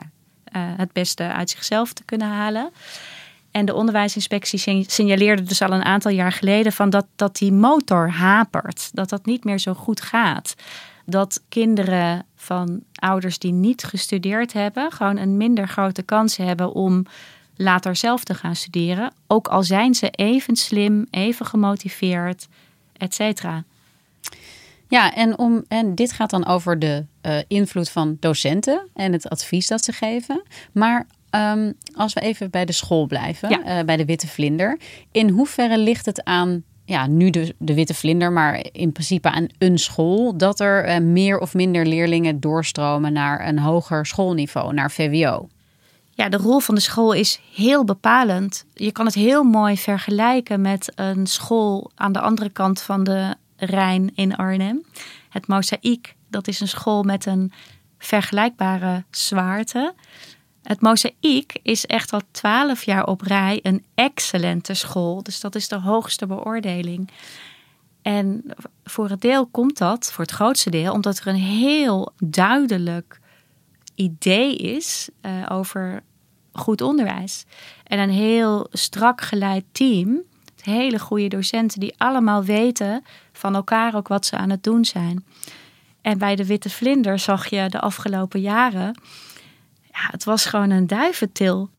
uh, 0.56 0.62
het 0.76 0.92
beste 0.92 1.32
uit 1.32 1.50
zichzelf 1.50 1.92
te 1.92 2.04
kunnen 2.04 2.28
halen. 2.28 2.70
En 3.50 3.64
de 3.64 3.74
onderwijsinspectie 3.74 4.84
signaleerde 4.86 5.42
dus 5.42 5.62
al 5.62 5.72
een 5.72 5.84
aantal 5.84 6.10
jaar 6.10 6.32
geleden 6.32 6.72
van 6.72 6.90
dat, 6.90 7.06
dat 7.16 7.36
die 7.36 7.52
motor 7.52 8.10
hapert. 8.10 8.90
Dat 8.92 9.08
dat 9.08 9.26
niet 9.26 9.44
meer 9.44 9.58
zo 9.58 9.74
goed 9.74 10.00
gaat. 10.00 10.54
Dat 11.06 11.42
kinderen 11.48 12.26
van 12.36 12.82
ouders 12.94 13.38
die 13.38 13.52
niet 13.52 13.84
gestudeerd 13.84 14.52
hebben, 14.52 14.92
gewoon 14.92 15.16
een 15.16 15.36
minder 15.36 15.68
grote 15.68 16.02
kans 16.02 16.36
hebben 16.36 16.72
om 16.72 17.06
later 17.56 17.96
zelf 17.96 18.24
te 18.24 18.34
gaan 18.34 18.56
studeren. 18.56 19.12
Ook 19.26 19.48
al 19.48 19.62
zijn 19.62 19.94
ze 19.94 20.10
even 20.10 20.56
slim, 20.56 21.06
even 21.10 21.46
gemotiveerd, 21.46 22.48
et 22.96 23.14
cetera. 23.14 23.64
Ja, 24.88 25.14
en, 25.14 25.38
om, 25.38 25.64
en 25.68 25.94
dit 25.94 26.12
gaat 26.12 26.30
dan 26.30 26.46
over 26.46 26.78
de 26.78 27.04
uh, 27.22 27.38
invloed 27.48 27.90
van 27.90 28.16
docenten 28.20 28.88
en 28.94 29.12
het 29.12 29.28
advies 29.28 29.66
dat 29.66 29.84
ze 29.84 29.92
geven. 29.92 30.42
Maar 30.72 31.06
Um, 31.30 31.74
als 31.94 32.12
we 32.12 32.20
even 32.20 32.50
bij 32.50 32.64
de 32.64 32.72
school 32.72 33.06
blijven, 33.06 33.48
ja. 33.48 33.78
uh, 33.78 33.84
bij 33.84 33.96
de 33.96 34.04
witte 34.04 34.26
vlinder. 34.26 34.78
In 35.12 35.28
hoeverre 35.28 35.78
ligt 35.78 36.06
het 36.06 36.24
aan, 36.24 36.62
ja, 36.84 37.06
nu 37.06 37.30
de, 37.30 37.54
de 37.58 37.74
witte 37.74 37.94
vlinder, 37.94 38.32
maar 38.32 38.66
in 38.72 38.92
principe 38.92 39.30
aan 39.30 39.46
een 39.58 39.78
school, 39.78 40.36
dat 40.36 40.60
er 40.60 40.88
uh, 40.88 40.98
meer 40.98 41.38
of 41.38 41.54
minder 41.54 41.86
leerlingen 41.86 42.40
doorstromen 42.40 43.12
naar 43.12 43.48
een 43.48 43.58
hoger 43.58 44.06
schoolniveau, 44.06 44.72
naar 44.72 44.90
VWO? 44.90 45.48
Ja, 46.10 46.28
de 46.28 46.36
rol 46.36 46.58
van 46.58 46.74
de 46.74 46.80
school 46.80 47.12
is 47.12 47.40
heel 47.54 47.84
bepalend. 47.84 48.64
Je 48.74 48.92
kan 48.92 49.06
het 49.06 49.14
heel 49.14 49.42
mooi 49.42 49.76
vergelijken 49.76 50.60
met 50.60 50.92
een 50.94 51.26
school 51.26 51.90
aan 51.94 52.12
de 52.12 52.20
andere 52.20 52.50
kant 52.50 52.82
van 52.82 53.04
de 53.04 53.34
Rijn 53.56 54.10
in 54.14 54.36
Arnhem. 54.36 54.84
Het 55.28 55.46
Mozaïek, 55.46 56.14
dat 56.28 56.48
is 56.48 56.60
een 56.60 56.68
school 56.68 57.02
met 57.02 57.26
een 57.26 57.52
vergelijkbare 57.98 59.04
zwaarte. 59.10 59.94
Het 60.70 60.80
Mozaïek 60.80 61.58
is 61.62 61.86
echt 61.86 62.12
al 62.12 62.20
twaalf 62.30 62.82
jaar 62.82 63.06
op 63.06 63.20
rij 63.20 63.60
een 63.62 63.84
excellente 63.94 64.74
school. 64.74 65.22
Dus 65.22 65.40
dat 65.40 65.54
is 65.54 65.68
de 65.68 65.78
hoogste 65.78 66.26
beoordeling. 66.26 67.10
En 68.02 68.44
voor 68.84 69.08
het 69.08 69.20
deel 69.20 69.46
komt 69.46 69.78
dat, 69.78 70.12
voor 70.12 70.24
het 70.24 70.34
grootste 70.34 70.70
deel, 70.70 70.92
omdat 70.92 71.18
er 71.18 71.26
een 71.26 71.34
heel 71.34 72.12
duidelijk 72.24 73.20
idee 73.94 74.56
is 74.56 75.08
uh, 75.22 75.46
over 75.48 76.02
goed 76.52 76.80
onderwijs. 76.80 77.44
En 77.84 77.98
een 77.98 78.10
heel 78.10 78.66
strak 78.72 79.20
geleid 79.20 79.64
team. 79.72 80.22
Hele 80.62 80.98
goede 80.98 81.28
docenten 81.28 81.80
die 81.80 81.94
allemaal 81.96 82.44
weten 82.44 83.04
van 83.32 83.54
elkaar 83.54 83.94
ook 83.94 84.08
wat 84.08 84.26
ze 84.26 84.36
aan 84.36 84.50
het 84.50 84.62
doen 84.62 84.84
zijn. 84.84 85.24
En 86.00 86.18
bij 86.18 86.36
de 86.36 86.46
Witte 86.46 86.70
Vlinder 86.70 87.18
zag 87.18 87.46
je 87.46 87.68
de 87.68 87.80
afgelopen 87.80 88.40
jaren 88.40 88.94
het 90.10 90.24
was 90.24 90.46
gewoon 90.46 90.70
een 90.70 90.86
duiventil. 90.86 91.70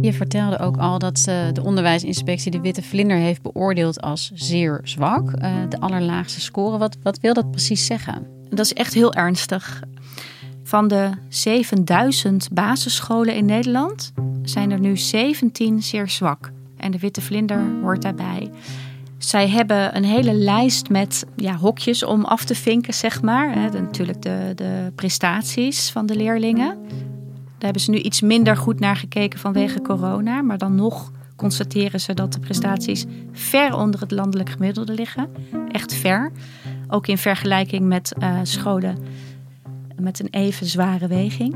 Je 0.00 0.12
vertelde 0.12 0.58
ook 0.58 0.76
al 0.76 0.98
dat 0.98 1.16
de 1.24 1.62
onderwijsinspectie 1.62 2.50
de 2.50 2.60
witte 2.60 2.82
vlinder 2.82 3.16
heeft 3.16 3.42
beoordeeld 3.42 4.00
als 4.00 4.30
zeer 4.34 4.80
zwak. 4.82 5.30
Uh, 5.30 5.54
de 5.68 5.80
allerlaagste 5.80 6.40
score. 6.40 6.78
Wat, 6.78 6.96
wat 7.02 7.20
wil 7.20 7.34
dat 7.34 7.50
precies 7.50 7.86
zeggen? 7.86 8.26
Dat 8.48 8.64
is 8.64 8.72
echt 8.72 8.94
heel 8.94 9.12
ernstig. 9.12 9.82
Van 10.62 10.88
de 10.88 11.10
7000 11.28 12.48
basisscholen 12.52 13.34
in 13.34 13.44
Nederland 13.44 14.12
zijn 14.42 14.70
er 14.70 14.80
nu 14.80 14.96
17 14.96 15.82
zeer 15.82 16.08
zwak. 16.08 16.50
En 16.76 16.90
de 16.90 16.98
witte 16.98 17.20
vlinder 17.20 17.80
hoort 17.82 18.02
daarbij. 18.02 18.50
Zij 19.18 19.48
hebben 19.48 19.96
een 19.96 20.04
hele 20.04 20.34
lijst 20.34 20.88
met 20.88 21.26
ja, 21.36 21.56
hokjes 21.56 22.04
om 22.04 22.24
af 22.24 22.44
te 22.44 22.54
vinken, 22.54 22.94
zeg 22.94 23.22
maar. 23.22 23.52
He, 23.52 23.80
natuurlijk 23.80 24.22
de, 24.22 24.52
de 24.54 24.92
prestaties 24.94 25.90
van 25.90 26.06
de 26.06 26.16
leerlingen. 26.16 26.76
Daar 26.88 27.70
hebben 27.70 27.82
ze 27.82 27.90
nu 27.90 27.98
iets 27.98 28.20
minder 28.20 28.56
goed 28.56 28.80
naar 28.80 28.96
gekeken 28.96 29.38
vanwege 29.38 29.82
corona. 29.82 30.42
Maar 30.42 30.58
dan 30.58 30.74
nog 30.74 31.12
constateren 31.36 32.00
ze 32.00 32.14
dat 32.14 32.32
de 32.32 32.40
prestaties 32.40 33.04
ver 33.32 33.76
onder 33.76 34.00
het 34.00 34.10
landelijk 34.10 34.50
gemiddelde 34.50 34.92
liggen. 34.92 35.28
Echt 35.68 35.94
ver. 35.94 36.32
Ook 36.88 37.06
in 37.06 37.18
vergelijking 37.18 37.86
met 37.86 38.12
uh, 38.18 38.38
scholen 38.42 38.98
met 39.96 40.20
een 40.20 40.28
even 40.30 40.66
zware 40.66 41.06
weging. 41.06 41.54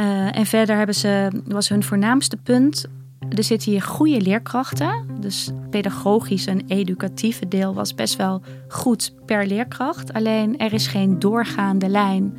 Uh, 0.00 0.36
en 0.36 0.46
verder 0.46 0.76
hebben 0.76 0.94
ze, 0.94 1.42
was 1.44 1.68
hun 1.68 1.82
voornaamste 1.82 2.36
punt 2.36 2.86
er 3.28 3.44
zitten 3.44 3.70
hier 3.70 3.82
goede 3.82 4.20
leerkrachten. 4.20 5.06
Dus 5.20 5.50
pedagogisch 5.70 6.46
en 6.46 6.64
educatieve 6.66 7.48
deel 7.48 7.74
was 7.74 7.94
best 7.94 8.16
wel 8.16 8.42
goed 8.68 9.12
per 9.26 9.46
leerkracht. 9.46 10.12
Alleen 10.12 10.58
er 10.58 10.72
is 10.72 10.86
geen 10.86 11.18
doorgaande 11.18 11.88
lijn. 11.88 12.36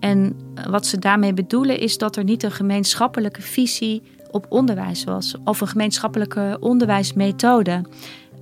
En 0.00 0.36
wat 0.68 0.86
ze 0.86 0.98
daarmee 0.98 1.34
bedoelen 1.34 1.78
is 1.78 1.98
dat 1.98 2.16
er 2.16 2.24
niet 2.24 2.42
een 2.42 2.52
gemeenschappelijke 2.52 3.42
visie 3.42 4.02
op 4.30 4.46
onderwijs 4.48 5.04
was. 5.04 5.34
Of 5.44 5.60
een 5.60 5.68
gemeenschappelijke 5.68 6.56
onderwijsmethode. 6.60 7.82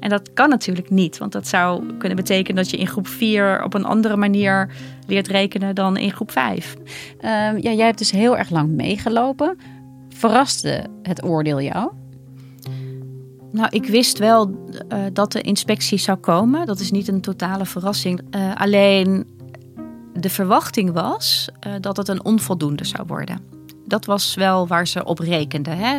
En 0.00 0.08
dat 0.08 0.32
kan 0.32 0.48
natuurlijk 0.48 0.90
niet, 0.90 1.18
want 1.18 1.32
dat 1.32 1.48
zou 1.48 1.96
kunnen 1.98 2.16
betekenen 2.16 2.56
dat 2.56 2.70
je 2.70 2.76
in 2.76 2.86
groep 2.86 3.08
4 3.08 3.64
op 3.64 3.74
een 3.74 3.84
andere 3.84 4.16
manier 4.16 4.68
leert 5.06 5.28
rekenen 5.28 5.74
dan 5.74 5.96
in 5.96 6.12
groep 6.12 6.30
5. 6.30 6.76
Uh, 6.76 7.30
ja, 7.58 7.72
jij 7.72 7.86
hebt 7.86 7.98
dus 7.98 8.10
heel 8.10 8.36
erg 8.38 8.50
lang 8.50 8.70
meegelopen. 8.70 9.58
Verraste 10.22 10.86
het 11.02 11.24
oordeel 11.24 11.60
jou? 11.60 11.90
Nou, 13.52 13.68
ik 13.70 13.86
wist 13.86 14.18
wel 14.18 14.48
uh, 14.48 15.04
dat 15.12 15.32
de 15.32 15.40
inspectie 15.40 15.98
zou 15.98 16.18
komen. 16.18 16.66
Dat 16.66 16.80
is 16.80 16.90
niet 16.90 17.08
een 17.08 17.20
totale 17.20 17.66
verrassing. 17.66 18.20
Uh, 18.30 18.54
alleen 18.54 19.26
de 20.14 20.30
verwachting 20.30 20.92
was 20.92 21.48
uh, 21.66 21.72
dat 21.80 21.96
het 21.96 22.08
een 22.08 22.24
onvoldoende 22.24 22.84
zou 22.84 23.02
worden. 23.06 23.40
Dat 23.86 24.04
was 24.04 24.34
wel 24.34 24.66
waar 24.66 24.86
ze 24.86 25.04
op 25.04 25.18
rekenden. 25.18 25.78
Hè? 25.78 25.98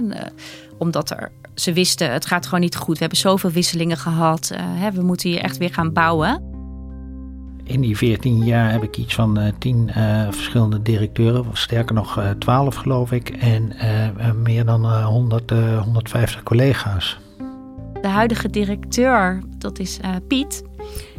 omdat 0.78 1.10
er, 1.10 1.32
ze 1.56 1.74
wisten, 1.74 2.12
het 2.12 2.26
gaat 2.26 2.46
gewoon 2.46 2.60
niet 2.60 2.76
goed. 2.76 2.94
We 2.94 3.00
hebben 3.00 3.18
zoveel 3.18 3.52
wisselingen 3.52 3.98
gehad. 3.98 4.52
Hè? 4.56 4.92
We 4.92 5.02
moeten 5.02 5.30
hier 5.30 5.42
echt 5.42 5.58
weer 5.58 5.74
gaan 5.74 5.94
bouwen. 5.94 6.53
In 7.64 7.82
die 7.82 7.98
14 7.98 8.44
jaar 8.44 8.72
heb 8.72 8.84
ik 8.84 8.98
iets 8.98 9.16
van 9.16 9.40
uh, 9.40 9.48
10 9.58 9.90
uh, 9.98 10.24
verschillende 10.32 10.82
directeuren, 10.82 11.46
sterker 11.54 11.96
nog 11.96 12.18
uh, 12.18 12.30
12 12.30 12.76
geloof 12.76 13.12
ik, 13.12 13.30
en 13.30 13.74
meer 14.42 14.66
dan 14.66 15.04
100, 15.04 15.50
150 15.50 16.44
collega's. 16.44 17.20
De 18.02 18.08
huidige 18.08 18.50
directeur, 18.50 19.42
dat 19.58 19.80
is 19.80 20.00
uh, 20.00 20.10
Piet, 20.28 20.64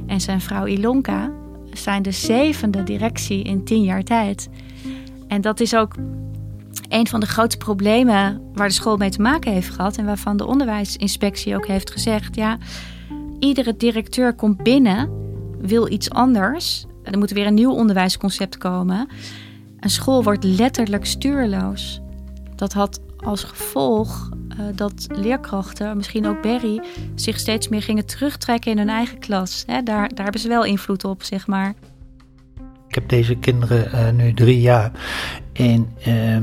en 0.06 0.20
zijn 0.20 0.40
vrouw 0.40 0.66
Ilonka, 0.66 1.32
zijn 1.72 2.02
de 2.02 2.10
zevende 2.10 2.82
directie 2.82 3.42
in 3.42 3.64
tien 3.64 3.82
jaar 3.82 4.02
tijd. 4.02 4.48
En 5.28 5.40
dat 5.40 5.60
is 5.60 5.76
ook 5.76 5.94
een 6.88 7.06
van 7.06 7.20
de 7.20 7.26
grootste 7.26 7.56
problemen 7.56 8.42
waar 8.52 8.68
de 8.68 8.74
school 8.74 8.96
mee 8.96 9.10
te 9.10 9.20
maken 9.20 9.52
heeft 9.52 9.70
gehad. 9.70 9.96
En 9.96 10.04
waarvan 10.04 10.36
de 10.36 10.46
onderwijsinspectie 10.46 11.54
ook 11.54 11.66
heeft 11.66 11.90
gezegd: 11.90 12.34
ja, 12.34 12.58
iedere 13.38 13.76
directeur 13.76 14.34
komt 14.34 14.62
binnen, 14.62 15.23
wil 15.66 15.92
iets 15.92 16.10
anders. 16.10 16.86
Er 17.02 17.18
moet 17.18 17.30
weer 17.30 17.46
een 17.46 17.54
nieuw 17.54 17.72
onderwijsconcept 17.72 18.58
komen. 18.58 19.08
Een 19.80 19.90
school 19.90 20.22
wordt 20.22 20.44
letterlijk 20.44 21.06
stuurloos. 21.06 22.00
Dat 22.54 22.72
had 22.72 23.00
als 23.16 23.44
gevolg 23.44 24.28
uh, 24.60 24.66
dat 24.74 25.06
leerkrachten, 25.12 25.96
misschien 25.96 26.26
ook 26.26 26.42
Berry, 26.42 26.82
zich 27.14 27.38
steeds 27.38 27.68
meer 27.68 27.82
gingen 27.82 28.06
terugtrekken 28.06 28.70
in 28.70 28.78
hun 28.78 28.88
eigen 28.88 29.18
klas. 29.18 29.64
Daar, 29.66 29.84
daar 29.84 30.22
hebben 30.22 30.40
ze 30.40 30.48
wel 30.48 30.64
invloed 30.64 31.04
op, 31.04 31.22
zeg 31.22 31.46
maar. 31.46 31.74
Ik 32.88 32.94
heb 32.94 33.08
deze 33.08 33.34
kinderen 33.34 33.88
uh, 33.94 34.10
nu 34.10 34.34
drie 34.34 34.60
jaar. 34.60 34.90
En 35.52 35.92
uh, 36.08 36.36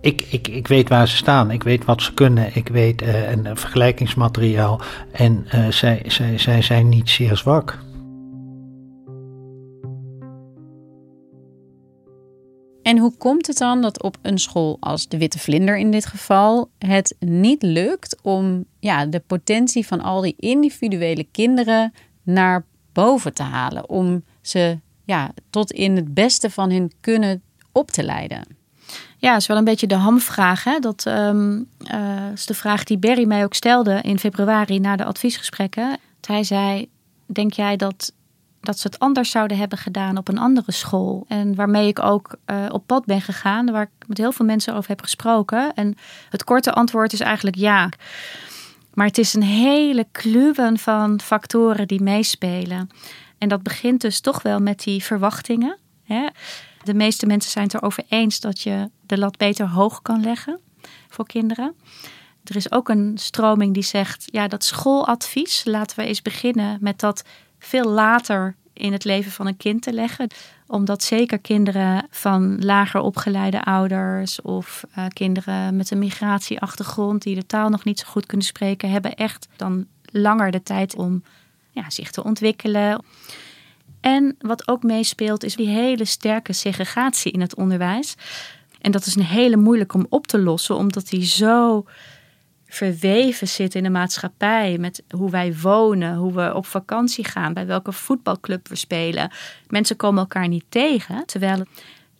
ik, 0.00 0.26
ik, 0.30 0.48
ik 0.48 0.68
weet 0.68 0.88
waar 0.88 1.08
ze 1.08 1.16
staan. 1.16 1.50
Ik 1.50 1.62
weet 1.62 1.84
wat 1.84 2.02
ze 2.02 2.14
kunnen. 2.14 2.56
Ik 2.56 2.68
weet 2.68 3.02
uh, 3.02 3.30
een 3.30 3.56
vergelijkingsmateriaal. 3.56 4.80
En 5.12 5.46
zij, 5.70 6.02
zij, 6.06 6.38
zij 6.38 6.62
zijn 6.62 6.88
niet 6.88 7.10
zeer 7.10 7.36
zwak. 7.36 7.78
En 12.94 13.00
hoe 13.00 13.16
komt 13.16 13.46
het 13.46 13.58
dan 13.58 13.82
dat 13.82 14.02
op 14.02 14.16
een 14.22 14.38
school 14.38 14.76
als 14.80 15.08
de 15.08 15.18
Witte 15.18 15.38
Vlinder 15.38 15.76
in 15.76 15.90
dit 15.90 16.06
geval 16.06 16.70
het 16.78 17.16
niet 17.18 17.62
lukt 17.62 18.16
om 18.22 18.64
ja, 18.80 19.06
de 19.06 19.20
potentie 19.20 19.86
van 19.86 20.00
al 20.00 20.20
die 20.20 20.34
individuele 20.38 21.24
kinderen 21.30 21.92
naar 22.22 22.64
boven 22.92 23.34
te 23.34 23.42
halen? 23.42 23.88
Om 23.88 24.24
ze 24.42 24.78
ja, 25.04 25.30
tot 25.50 25.72
in 25.72 25.96
het 25.96 26.14
beste 26.14 26.50
van 26.50 26.70
hun 26.70 26.92
kunnen 27.00 27.42
op 27.72 27.90
te 27.90 28.02
leiden? 28.02 28.42
Ja, 29.18 29.36
is 29.36 29.46
wel 29.46 29.56
een 29.56 29.64
beetje 29.64 29.86
de 29.86 29.94
hamvraag. 29.94 30.64
Hè? 30.64 30.78
Dat 30.78 31.04
um, 31.06 31.68
uh, 31.94 32.32
is 32.32 32.46
de 32.46 32.54
vraag 32.54 32.84
die 32.84 32.98
Berry 32.98 33.24
mij 33.24 33.44
ook 33.44 33.54
stelde 33.54 34.00
in 34.02 34.18
februari 34.18 34.78
na 34.78 34.96
de 34.96 35.04
adviesgesprekken. 35.04 35.98
Hij 36.26 36.44
zei: 36.44 36.88
Denk 37.26 37.52
jij 37.52 37.76
dat 37.76 38.12
dat 38.64 38.78
ze 38.78 38.86
het 38.86 38.98
anders 38.98 39.30
zouden 39.30 39.56
hebben 39.56 39.78
gedaan 39.78 40.16
op 40.16 40.28
een 40.28 40.38
andere 40.38 40.72
school. 40.72 41.24
En 41.28 41.54
waarmee 41.54 41.88
ik 41.88 42.02
ook 42.02 42.36
uh, 42.46 42.66
op 42.68 42.86
pad 42.86 43.04
ben 43.04 43.20
gegaan, 43.20 43.70
waar 43.70 43.82
ik 43.82 44.08
met 44.08 44.18
heel 44.18 44.32
veel 44.32 44.46
mensen 44.46 44.74
over 44.74 44.88
heb 44.88 45.02
gesproken. 45.02 45.74
En 45.74 45.94
het 46.30 46.44
korte 46.44 46.72
antwoord 46.72 47.12
is 47.12 47.20
eigenlijk 47.20 47.56
ja. 47.56 47.88
Maar 48.94 49.06
het 49.06 49.18
is 49.18 49.34
een 49.34 49.42
hele 49.42 50.06
kluwen 50.12 50.78
van 50.78 51.20
factoren 51.20 51.88
die 51.88 52.02
meespelen. 52.02 52.90
En 53.38 53.48
dat 53.48 53.62
begint 53.62 54.00
dus 54.00 54.20
toch 54.20 54.42
wel 54.42 54.58
met 54.58 54.82
die 54.82 55.02
verwachtingen. 55.02 55.78
Hè? 56.04 56.26
De 56.82 56.94
meeste 56.94 57.26
mensen 57.26 57.50
zijn 57.50 57.64
het 57.64 57.74
erover 57.74 58.04
eens 58.08 58.40
dat 58.40 58.60
je 58.60 58.90
de 59.06 59.18
lat 59.18 59.36
beter 59.36 59.68
hoog 59.68 60.02
kan 60.02 60.20
leggen 60.20 60.60
voor 61.08 61.26
kinderen. 61.26 61.74
Er 62.44 62.56
is 62.56 62.72
ook 62.72 62.88
een 62.88 63.12
stroming 63.14 63.74
die 63.74 63.82
zegt: 63.82 64.24
ja, 64.26 64.48
dat 64.48 64.64
schooladvies, 64.64 65.64
laten 65.64 65.98
we 65.98 66.04
eens 66.04 66.22
beginnen 66.22 66.78
met 66.80 67.00
dat 67.00 67.24
veel 67.64 67.88
later 67.88 68.54
in 68.72 68.92
het 68.92 69.04
leven 69.04 69.32
van 69.32 69.46
een 69.46 69.56
kind 69.56 69.82
te 69.82 69.92
leggen. 69.92 70.28
Omdat 70.66 71.02
zeker 71.02 71.38
kinderen 71.38 72.06
van 72.10 72.64
lager 72.64 73.00
opgeleide 73.00 73.64
ouders 73.64 74.42
of 74.42 74.84
uh, 74.98 75.04
kinderen 75.08 75.76
met 75.76 75.90
een 75.90 75.98
migratieachtergrond 75.98 77.22
die 77.22 77.34
de 77.34 77.46
taal 77.46 77.68
nog 77.68 77.84
niet 77.84 77.98
zo 77.98 78.06
goed 78.06 78.26
kunnen 78.26 78.46
spreken, 78.46 78.90
hebben 78.90 79.14
echt 79.14 79.48
dan 79.56 79.86
langer 80.04 80.50
de 80.50 80.62
tijd 80.62 80.96
om 80.96 81.22
ja, 81.70 81.90
zich 81.90 82.10
te 82.10 82.24
ontwikkelen. 82.24 83.04
En 84.00 84.36
wat 84.38 84.68
ook 84.68 84.82
meespeelt 84.82 85.44
is 85.44 85.56
die 85.56 85.68
hele 85.68 86.04
sterke 86.04 86.52
segregatie 86.52 87.32
in 87.32 87.40
het 87.40 87.54
onderwijs. 87.54 88.14
En 88.80 88.90
dat 88.90 89.06
is 89.06 89.16
een 89.16 89.22
hele 89.22 89.56
moeilijk 89.56 89.94
om 89.94 90.06
op 90.08 90.26
te 90.26 90.38
lossen, 90.38 90.76
omdat 90.76 91.08
die 91.08 91.24
zo 91.24 91.84
verweven 92.74 93.48
zit 93.48 93.74
in 93.74 93.82
de 93.82 93.90
maatschappij. 93.90 94.78
Met 94.78 95.02
hoe 95.10 95.30
wij 95.30 95.54
wonen, 95.62 96.16
hoe 96.16 96.32
we 96.32 96.54
op 96.54 96.66
vakantie 96.66 97.24
gaan, 97.24 97.52
bij 97.52 97.66
welke 97.66 97.92
voetbalclub 97.92 98.68
we 98.68 98.76
spelen. 98.76 99.30
Mensen 99.68 99.96
komen 99.96 100.20
elkaar 100.20 100.48
niet 100.48 100.64
tegen. 100.68 101.26
Terwijl 101.26 101.64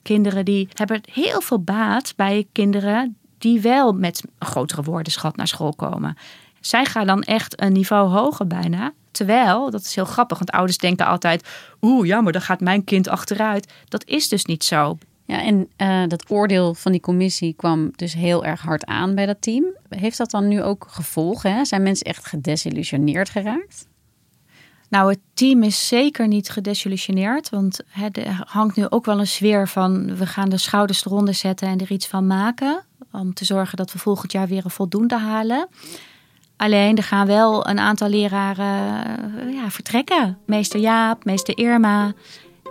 kinderen 0.03 0.45
die 0.45 0.69
hebben 0.73 1.01
heel 1.13 1.41
veel 1.41 1.61
baat 1.61 2.13
bij 2.17 2.47
kinderen 2.53 3.17
die 3.39 3.61
wel 3.61 3.93
met 3.93 4.25
een 4.39 4.47
grotere 4.47 4.83
woordenschat 4.83 5.37
naar 5.37 5.49
school 5.49 5.75
komen. 5.75 6.17
Zij 6.61 6.85
gaan 6.85 7.07
dan 7.07 7.23
echt 7.23 7.61
een 7.63 7.73
niveau 7.73 8.09
hoger 8.09 8.47
bijna. 8.47 8.93
Terwijl, 9.11 9.71
dat 9.71 9.81
is 9.81 9.95
heel 9.95 10.05
grappig, 10.05 10.39
want 10.39 10.51
ouders 10.51 10.79
denken 10.79 11.07
altijd: 11.07 11.49
oeh, 11.81 12.07
ja, 12.07 12.21
maar 12.21 12.33
dan 12.33 12.43
gaat 12.43 12.61
mijn 12.61 12.85
kind 12.85 13.09
achteruit. 13.09 13.73
Dat 13.89 14.05
is 14.07 14.29
dus 14.29 14.45
niet 14.45 14.65
zo. 14.65 14.99
Ja, 15.27 15.43
en 15.43 15.69
uh, 15.79 16.09
dat 16.09 16.31
oordeel 16.31 16.75
van 16.75 16.93
die 16.93 17.01
commissie 17.01 17.55
kwam 17.55 17.91
dus 17.97 18.15
heel 18.15 18.45
erg 18.45 18.61
hard 18.61 18.85
aan 18.85 19.15
bij 19.15 19.27
dat 19.27 19.43
team. 19.43 19.65
Heeft 19.89 20.19
dat 20.19 20.31
dan 20.31 20.49
nu 20.49 20.63
ook 20.63 20.87
gevolgen? 20.89 21.55
Hè? 21.55 21.65
Zijn 21.65 21.83
mensen 21.83 22.07
echt 22.07 22.27
gedesillusioneerd 22.27 23.29
geraakt? 23.29 23.89
Nou, 24.89 25.11
het 25.11 25.21
team 25.35 25.63
is 25.63 25.89
zeker 25.89 26.29
niet 26.29 26.51
gedesillusioneerd. 26.51 27.51
Want 27.51 27.81
er 28.13 28.45
hangt 28.47 28.77
nu 28.77 28.87
ook 28.89 29.05
wel 29.05 29.19
een 29.19 29.27
sfeer 29.27 29.69
van... 29.69 30.17
we 30.17 30.27
gaan 30.27 30.49
de 30.49 30.59
schouders 30.59 31.07
eronder 31.07 31.35
zetten 31.35 31.69
en 31.69 31.81
er 31.81 31.91
iets 31.91 32.07
van 32.07 32.27
maken. 32.27 32.85
Om 33.13 33.35
te 33.35 33.45
zorgen 33.45 33.77
dat 33.77 33.93
we 33.93 33.99
volgend 33.99 34.33
jaar 34.33 34.49
weer 34.49 34.65
een 34.65 34.71
voldoende 34.71 35.19
halen. 35.19 35.69
Alleen 36.57 36.97
er 36.97 37.03
gaan 37.03 37.27
wel 37.27 37.69
een 37.69 37.79
aantal 37.79 38.09
leraren 38.09 39.07
uh, 39.37 39.55
ja, 39.55 39.71
vertrekken. 39.71 40.39
Meester 40.47 40.81
Jaap, 40.81 41.25
meester 41.25 41.59
Irma 41.59 42.13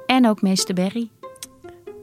en 0.06 0.28
ook 0.28 0.42
meester 0.42 0.76
Berry. 0.76 1.10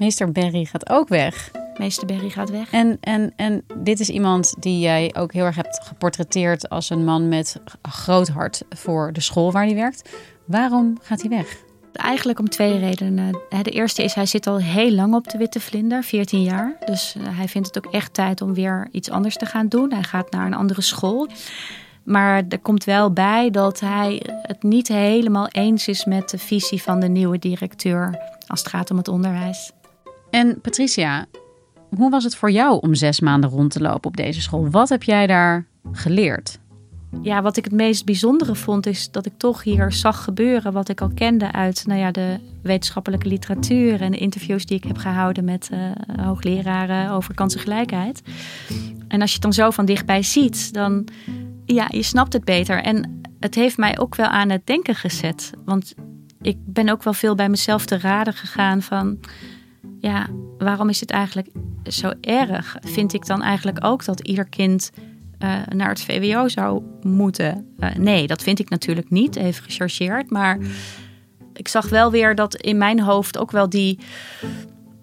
Meester 0.00 0.32
Berry 0.32 0.64
gaat 0.64 0.90
ook 0.90 1.08
weg. 1.08 1.50
Meester 1.78 2.06
Berry 2.06 2.30
gaat 2.30 2.50
weg. 2.50 2.70
En, 2.70 2.98
en, 3.00 3.32
en 3.36 3.64
dit 3.76 4.00
is 4.00 4.08
iemand 4.08 4.54
die 4.58 4.78
jij 4.78 5.14
ook 5.16 5.32
heel 5.32 5.44
erg 5.44 5.56
hebt 5.56 5.80
geportretteerd 5.82 6.68
als 6.68 6.90
een 6.90 7.04
man 7.04 7.28
met 7.28 7.60
groot 7.82 8.28
hart 8.28 8.62
voor 8.68 9.12
de 9.12 9.20
school 9.20 9.52
waar 9.52 9.64
hij 9.64 9.74
werkt. 9.74 10.10
Waarom 10.44 10.98
gaat 11.02 11.20
hij 11.20 11.30
weg? 11.30 11.56
Eigenlijk 11.92 12.38
om 12.38 12.48
twee 12.48 12.78
redenen. 12.78 13.38
De 13.62 13.70
eerste 13.70 14.02
is, 14.02 14.14
hij 14.14 14.26
zit 14.26 14.46
al 14.46 14.56
heel 14.56 14.90
lang 14.90 15.14
op 15.14 15.28
de 15.28 15.38
Witte 15.38 15.60
Vlinder, 15.60 16.02
14 16.02 16.42
jaar. 16.42 16.76
Dus 16.86 17.14
eh, 17.16 17.22
hij 17.36 17.48
vindt 17.48 17.74
het 17.74 17.86
ook 17.86 17.92
echt 17.92 18.14
tijd 18.14 18.40
om 18.40 18.54
weer 18.54 18.88
iets 18.90 19.10
anders 19.10 19.36
te 19.36 19.46
gaan 19.46 19.68
doen. 19.68 19.92
Hij 19.92 20.02
gaat 20.02 20.30
naar 20.30 20.46
een 20.46 20.54
andere 20.54 20.82
school. 20.82 21.28
Maar 22.02 22.44
er 22.48 22.58
komt 22.58 22.84
wel 22.84 23.12
bij 23.12 23.50
dat 23.50 23.80
hij 23.80 24.22
het 24.42 24.62
niet 24.62 24.88
helemaal 24.88 25.48
eens 25.48 25.88
is 25.88 26.04
met 26.04 26.30
de 26.30 26.38
visie 26.38 26.82
van 26.82 27.00
de 27.00 27.08
nieuwe 27.08 27.38
directeur 27.38 28.18
als 28.46 28.60
het 28.60 28.68
gaat 28.68 28.90
om 28.90 28.96
het 28.96 29.08
onderwijs. 29.08 29.72
En 30.30 30.60
Patricia, 30.60 31.26
hoe 31.96 32.10
was 32.10 32.24
het 32.24 32.36
voor 32.36 32.50
jou 32.50 32.80
om 32.80 32.94
zes 32.94 33.20
maanden 33.20 33.50
rond 33.50 33.70
te 33.70 33.80
lopen 33.80 34.10
op 34.10 34.16
deze 34.16 34.40
school? 34.40 34.70
Wat 34.70 34.88
heb 34.88 35.02
jij 35.02 35.26
daar 35.26 35.66
geleerd? 35.92 36.58
Ja, 37.22 37.42
wat 37.42 37.56
ik 37.56 37.64
het 37.64 37.72
meest 37.72 38.04
bijzondere 38.04 38.54
vond, 38.54 38.86
is 38.86 39.10
dat 39.10 39.26
ik 39.26 39.32
toch 39.36 39.62
hier 39.62 39.92
zag 39.92 40.24
gebeuren 40.24 40.72
wat 40.72 40.88
ik 40.88 41.00
al 41.00 41.10
kende 41.14 41.52
uit 41.52 41.86
nou 41.86 42.00
ja, 42.00 42.10
de 42.10 42.38
wetenschappelijke 42.62 43.28
literatuur 43.28 44.00
en 44.00 44.10
de 44.10 44.18
interviews 44.18 44.66
die 44.66 44.76
ik 44.76 44.84
heb 44.84 44.96
gehouden 44.96 45.44
met 45.44 45.70
uh, 45.72 46.24
hoogleraren 46.24 47.10
over 47.10 47.34
kansengelijkheid. 47.34 48.22
En 49.08 49.20
als 49.20 49.28
je 49.28 49.34
het 49.34 49.42
dan 49.42 49.52
zo 49.52 49.70
van 49.70 49.84
dichtbij 49.84 50.22
ziet, 50.22 50.72
dan 50.72 51.08
ja, 51.64 51.86
je 51.88 52.02
snapt 52.02 52.32
het 52.32 52.44
beter. 52.44 52.82
En 52.82 53.20
het 53.40 53.54
heeft 53.54 53.76
mij 53.76 53.98
ook 53.98 54.14
wel 54.14 54.26
aan 54.26 54.50
het 54.50 54.66
denken 54.66 54.94
gezet. 54.94 55.50
Want 55.64 55.94
ik 56.40 56.56
ben 56.64 56.88
ook 56.88 57.02
wel 57.02 57.12
veel 57.12 57.34
bij 57.34 57.48
mezelf 57.48 57.86
te 57.86 57.98
raden 57.98 58.34
gegaan 58.34 58.82
van 58.82 59.18
ja, 60.00 60.26
waarom 60.58 60.88
is 60.88 61.00
het 61.00 61.10
eigenlijk 61.10 61.48
zo 61.84 62.12
erg? 62.20 62.76
Vind 62.80 63.12
ik 63.12 63.26
dan 63.26 63.42
eigenlijk 63.42 63.84
ook 63.84 64.04
dat 64.04 64.20
ieder 64.20 64.48
kind 64.48 64.90
uh, 65.38 65.54
naar 65.74 65.88
het 65.88 66.02
VWO 66.02 66.48
zou 66.48 66.82
moeten? 67.02 67.74
Uh, 67.78 67.94
nee, 67.94 68.26
dat 68.26 68.42
vind 68.42 68.58
ik 68.58 68.68
natuurlijk 68.68 69.10
niet, 69.10 69.36
even 69.36 69.64
gechargeerd. 69.64 70.30
Maar 70.30 70.58
ik 71.52 71.68
zag 71.68 71.88
wel 71.88 72.10
weer 72.10 72.34
dat 72.34 72.54
in 72.54 72.78
mijn 72.78 73.00
hoofd 73.00 73.38
ook 73.38 73.50
wel 73.50 73.68
die 73.68 73.98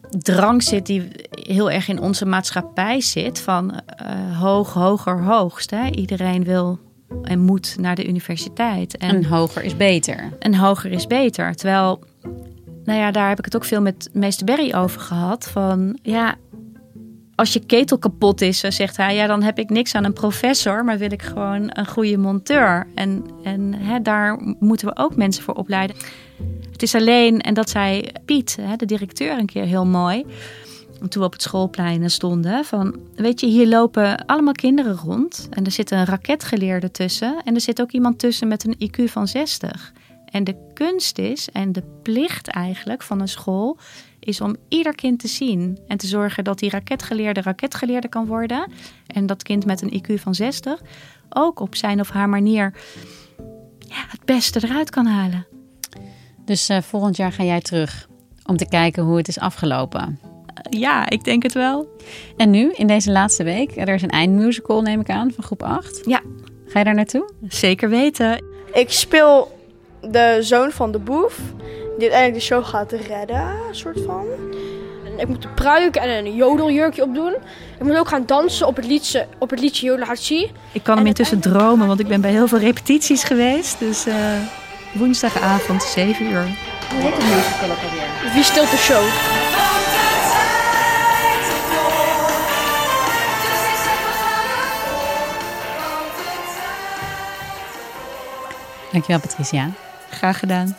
drang 0.10 0.64
zit 0.64 0.86
die 0.86 1.08
heel 1.32 1.72
erg 1.72 1.88
in 1.88 2.00
onze 2.00 2.26
maatschappij 2.26 3.02
zit. 3.02 3.40
Van 3.40 3.74
uh, 4.02 4.42
hoog, 4.42 4.74
hoger, 4.74 5.24
hoogst. 5.24 5.72
Hè? 5.72 5.90
Iedereen 5.90 6.44
wil 6.44 6.80
en 7.24 7.40
moet 7.40 7.76
naar 7.80 7.96
de 7.96 8.08
universiteit. 8.08 8.98
En, 8.98 9.26
hoger 9.26 9.64
is 9.64 9.78
beter. 9.78 10.32
En 10.40 10.56
hoger 10.56 10.92
is 10.92 11.08
beter. 11.08 11.56
Terwijl, 11.56 12.04
nou 12.88 13.00
ja, 13.00 13.12
daar 13.12 13.30
heb 13.30 13.38
ik 13.38 13.46
het 13.46 13.56
ook 13.56 13.66
veel 13.66 13.82
met 13.82 14.10
meester 14.14 14.46
Berry 14.46 14.74
over 14.74 15.02
gehad. 15.02 15.50
Van 15.50 15.98
ja, 16.02 16.36
als 17.36 17.54
je 17.54 17.66
ketel 17.66 17.98
kapot 17.98 18.42
is, 18.42 18.60
zegt 18.60 18.98
hij, 18.98 19.16
ja, 19.16 19.28
dan 19.28 19.44
heb 19.44 19.60
ik 19.60 19.70
niks 19.70 19.96
aan 19.96 20.04
een 20.04 20.14
professor, 20.14 20.86
maar 20.86 20.98
wil 20.98 21.12
ik 21.12 21.22
gewoon 21.22 21.70
een 21.74 21.88
goede 21.88 22.18
monteur. 22.18 22.88
En, 22.96 23.26
en 23.44 23.74
hè, 23.74 24.02
daar 24.02 24.56
moeten 24.60 24.88
we 24.88 24.98
ook 24.98 25.16
mensen 25.16 25.44
voor 25.44 25.54
opleiden. 25.54 25.96
Het 26.72 26.84
is 26.84 26.96
alleen, 26.96 27.42
en 27.42 27.54
dat 27.54 27.70
zei 27.70 28.04
Piet, 28.26 28.58
hè, 28.62 28.76
de 28.76 28.86
directeur, 28.86 29.38
een 29.38 29.46
keer 29.46 29.66
heel 29.66 29.86
mooi. 29.86 30.26
Toen 31.00 31.22
we 31.22 31.28
op 31.28 31.34
het 31.34 31.42
schoolplein 31.42 32.10
stonden, 32.10 32.66
van 32.66 32.96
weet 33.16 33.40
je, 33.40 33.48
hier 33.48 33.68
lopen 33.68 34.26
allemaal 34.26 34.54
kinderen 34.54 34.96
rond. 34.96 35.48
En 35.50 35.66
er 35.66 35.72
zit 35.72 35.92
een 35.92 36.06
raketgeleerde 36.06 36.92
tussen. 36.92 37.42
En 37.44 37.56
er 37.56 37.62
zit 37.62 37.82
ook 37.82 37.92
iemand 37.92 38.20
tussen 38.20 38.48
met 38.48 38.64
een 38.64 38.90
IQ 38.90 39.04
van 39.04 39.28
60. 39.28 39.94
En 40.38 40.44
de 40.44 40.56
kunst 40.74 41.18
is, 41.18 41.50
en 41.52 41.72
de 41.72 41.84
plicht 42.04 42.48
eigenlijk 42.48 43.02
van 43.04 43.22
een 43.22 43.28
school, 43.28 43.78
is 44.20 44.42
om 44.42 44.56
ieder 44.70 44.96
kind 44.96 45.20
te 45.20 45.28
zien 45.28 45.80
en 45.88 45.98
te 45.98 46.08
zorgen 46.08 46.44
dat 46.44 46.60
die 46.60 46.70
raketgeleerde 46.70 47.42
raketgeleerde 47.42 48.08
kan 48.08 48.26
worden. 48.26 48.72
En 49.08 49.26
dat 49.26 49.44
kind 49.44 49.66
met 49.66 49.82
een 49.82 50.02
IQ 50.02 50.14
van 50.14 50.36
60 50.36 50.82
ook 51.30 51.60
op 51.60 51.76
zijn 51.76 52.00
of 52.00 52.10
haar 52.10 52.30
manier 52.30 52.74
ja, 53.80 54.06
het 54.08 54.26
beste 54.26 54.64
eruit 54.64 54.90
kan 54.90 55.06
halen. 55.06 55.48
Dus 56.46 56.70
uh, 56.70 56.82
volgend 56.82 57.18
jaar 57.18 57.32
ga 57.32 57.44
jij 57.44 57.62
terug 57.62 58.08
om 58.46 58.58
te 58.58 58.68
kijken 58.68 59.04
hoe 59.04 59.18
het 59.18 59.28
is 59.28 59.40
afgelopen. 59.40 60.20
Ja, 60.70 61.10
ik 61.10 61.24
denk 61.24 61.44
het 61.44 61.54
wel. 61.54 61.98
En 62.38 62.50
nu, 62.50 62.72
in 62.72 62.88
deze 62.88 63.12
laatste 63.12 63.44
week, 63.44 63.78
er 63.78 63.90
is 63.90 64.02
een 64.02 64.10
eindmusical, 64.10 64.82
neem 64.82 65.00
ik 65.00 65.10
aan, 65.10 65.32
van 65.32 65.44
groep 65.44 65.64
8. 65.64 66.02
Ja. 66.06 66.22
Ga 66.66 66.80
je 66.80 66.86
daar 66.86 66.96
naartoe? 66.96 67.32
Zeker 67.48 67.90
weten. 67.90 68.44
Ik 68.74 68.92
speel 68.92 69.57
de 70.12 70.38
zoon 70.40 70.72
van 70.72 70.92
de 70.92 71.00
boef, 71.00 71.38
die 71.98 72.12
uiteindelijk 72.12 72.34
de 72.34 72.40
show 72.40 72.66
gaat 72.66 72.92
redden, 72.92 73.56
soort 73.72 74.00
van. 74.06 74.26
Ik 75.18 75.28
moet 75.28 75.42
de 75.42 75.48
pruik 75.48 75.96
en 75.96 76.10
een 76.10 76.36
jodeljurkje 76.36 77.04
opdoen. 77.04 77.34
Ik 77.80 77.86
moet 77.86 77.98
ook 77.98 78.08
gaan 78.08 78.26
dansen 78.26 78.68
op 78.68 78.76
het 78.76 78.86
liedje, 78.86 79.26
op 79.38 79.50
het 79.50 79.60
liedje 79.60 79.86
Jodel 79.86 80.06
Hatsi. 80.06 80.52
Ik 80.72 80.84
kan 80.84 80.98
hem 80.98 81.06
intussen 81.06 81.40
dromen, 81.40 81.88
want 81.88 82.00
ik 82.00 82.08
ben 82.08 82.22
bij 82.22 82.32
heel 82.32 82.48
veel 82.48 82.60
repetities 82.60 83.24
geweest. 83.24 83.80
Dus 83.80 84.08
uh, 84.08 84.16
woensdagavond, 84.94 85.84
7 85.84 86.26
uur. 86.26 86.42
Hoe 86.42 87.02
heet 87.02 87.20
de 87.20 87.26
musical 87.36 87.70
ook 87.70 87.84
alweer? 87.84 88.34
Wie 88.34 88.44
stilt 88.44 88.72
de 88.72 88.78
show? 88.78 89.04
Dankjewel 98.92 99.20
Patricia. 99.20 99.87
Graag 100.10 100.40
gedaan. 100.40 100.76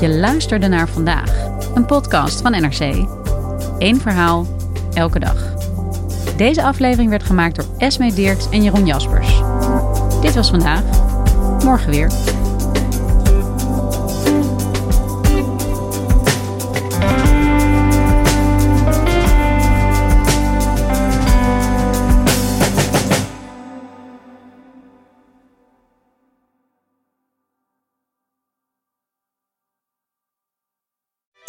Je 0.00 0.08
luisterde 0.08 0.68
naar 0.68 0.88
vandaag, 0.88 1.48
een 1.74 1.86
podcast 1.86 2.40
van 2.40 2.50
NRC. 2.50 3.06
Eén 3.78 4.00
verhaal, 4.00 4.46
elke 4.94 5.18
dag. 5.18 5.54
Deze 6.36 6.62
aflevering 6.62 7.10
werd 7.10 7.22
gemaakt 7.22 7.56
door 7.56 7.66
Esme 7.78 8.12
Dirks 8.12 8.48
en 8.50 8.62
Jeroen 8.62 8.86
Jaspers. 8.86 9.40
Dit 10.20 10.34
was 10.34 10.50
vandaag. 10.50 10.82
Morgen 11.64 11.90
weer. 11.90 12.10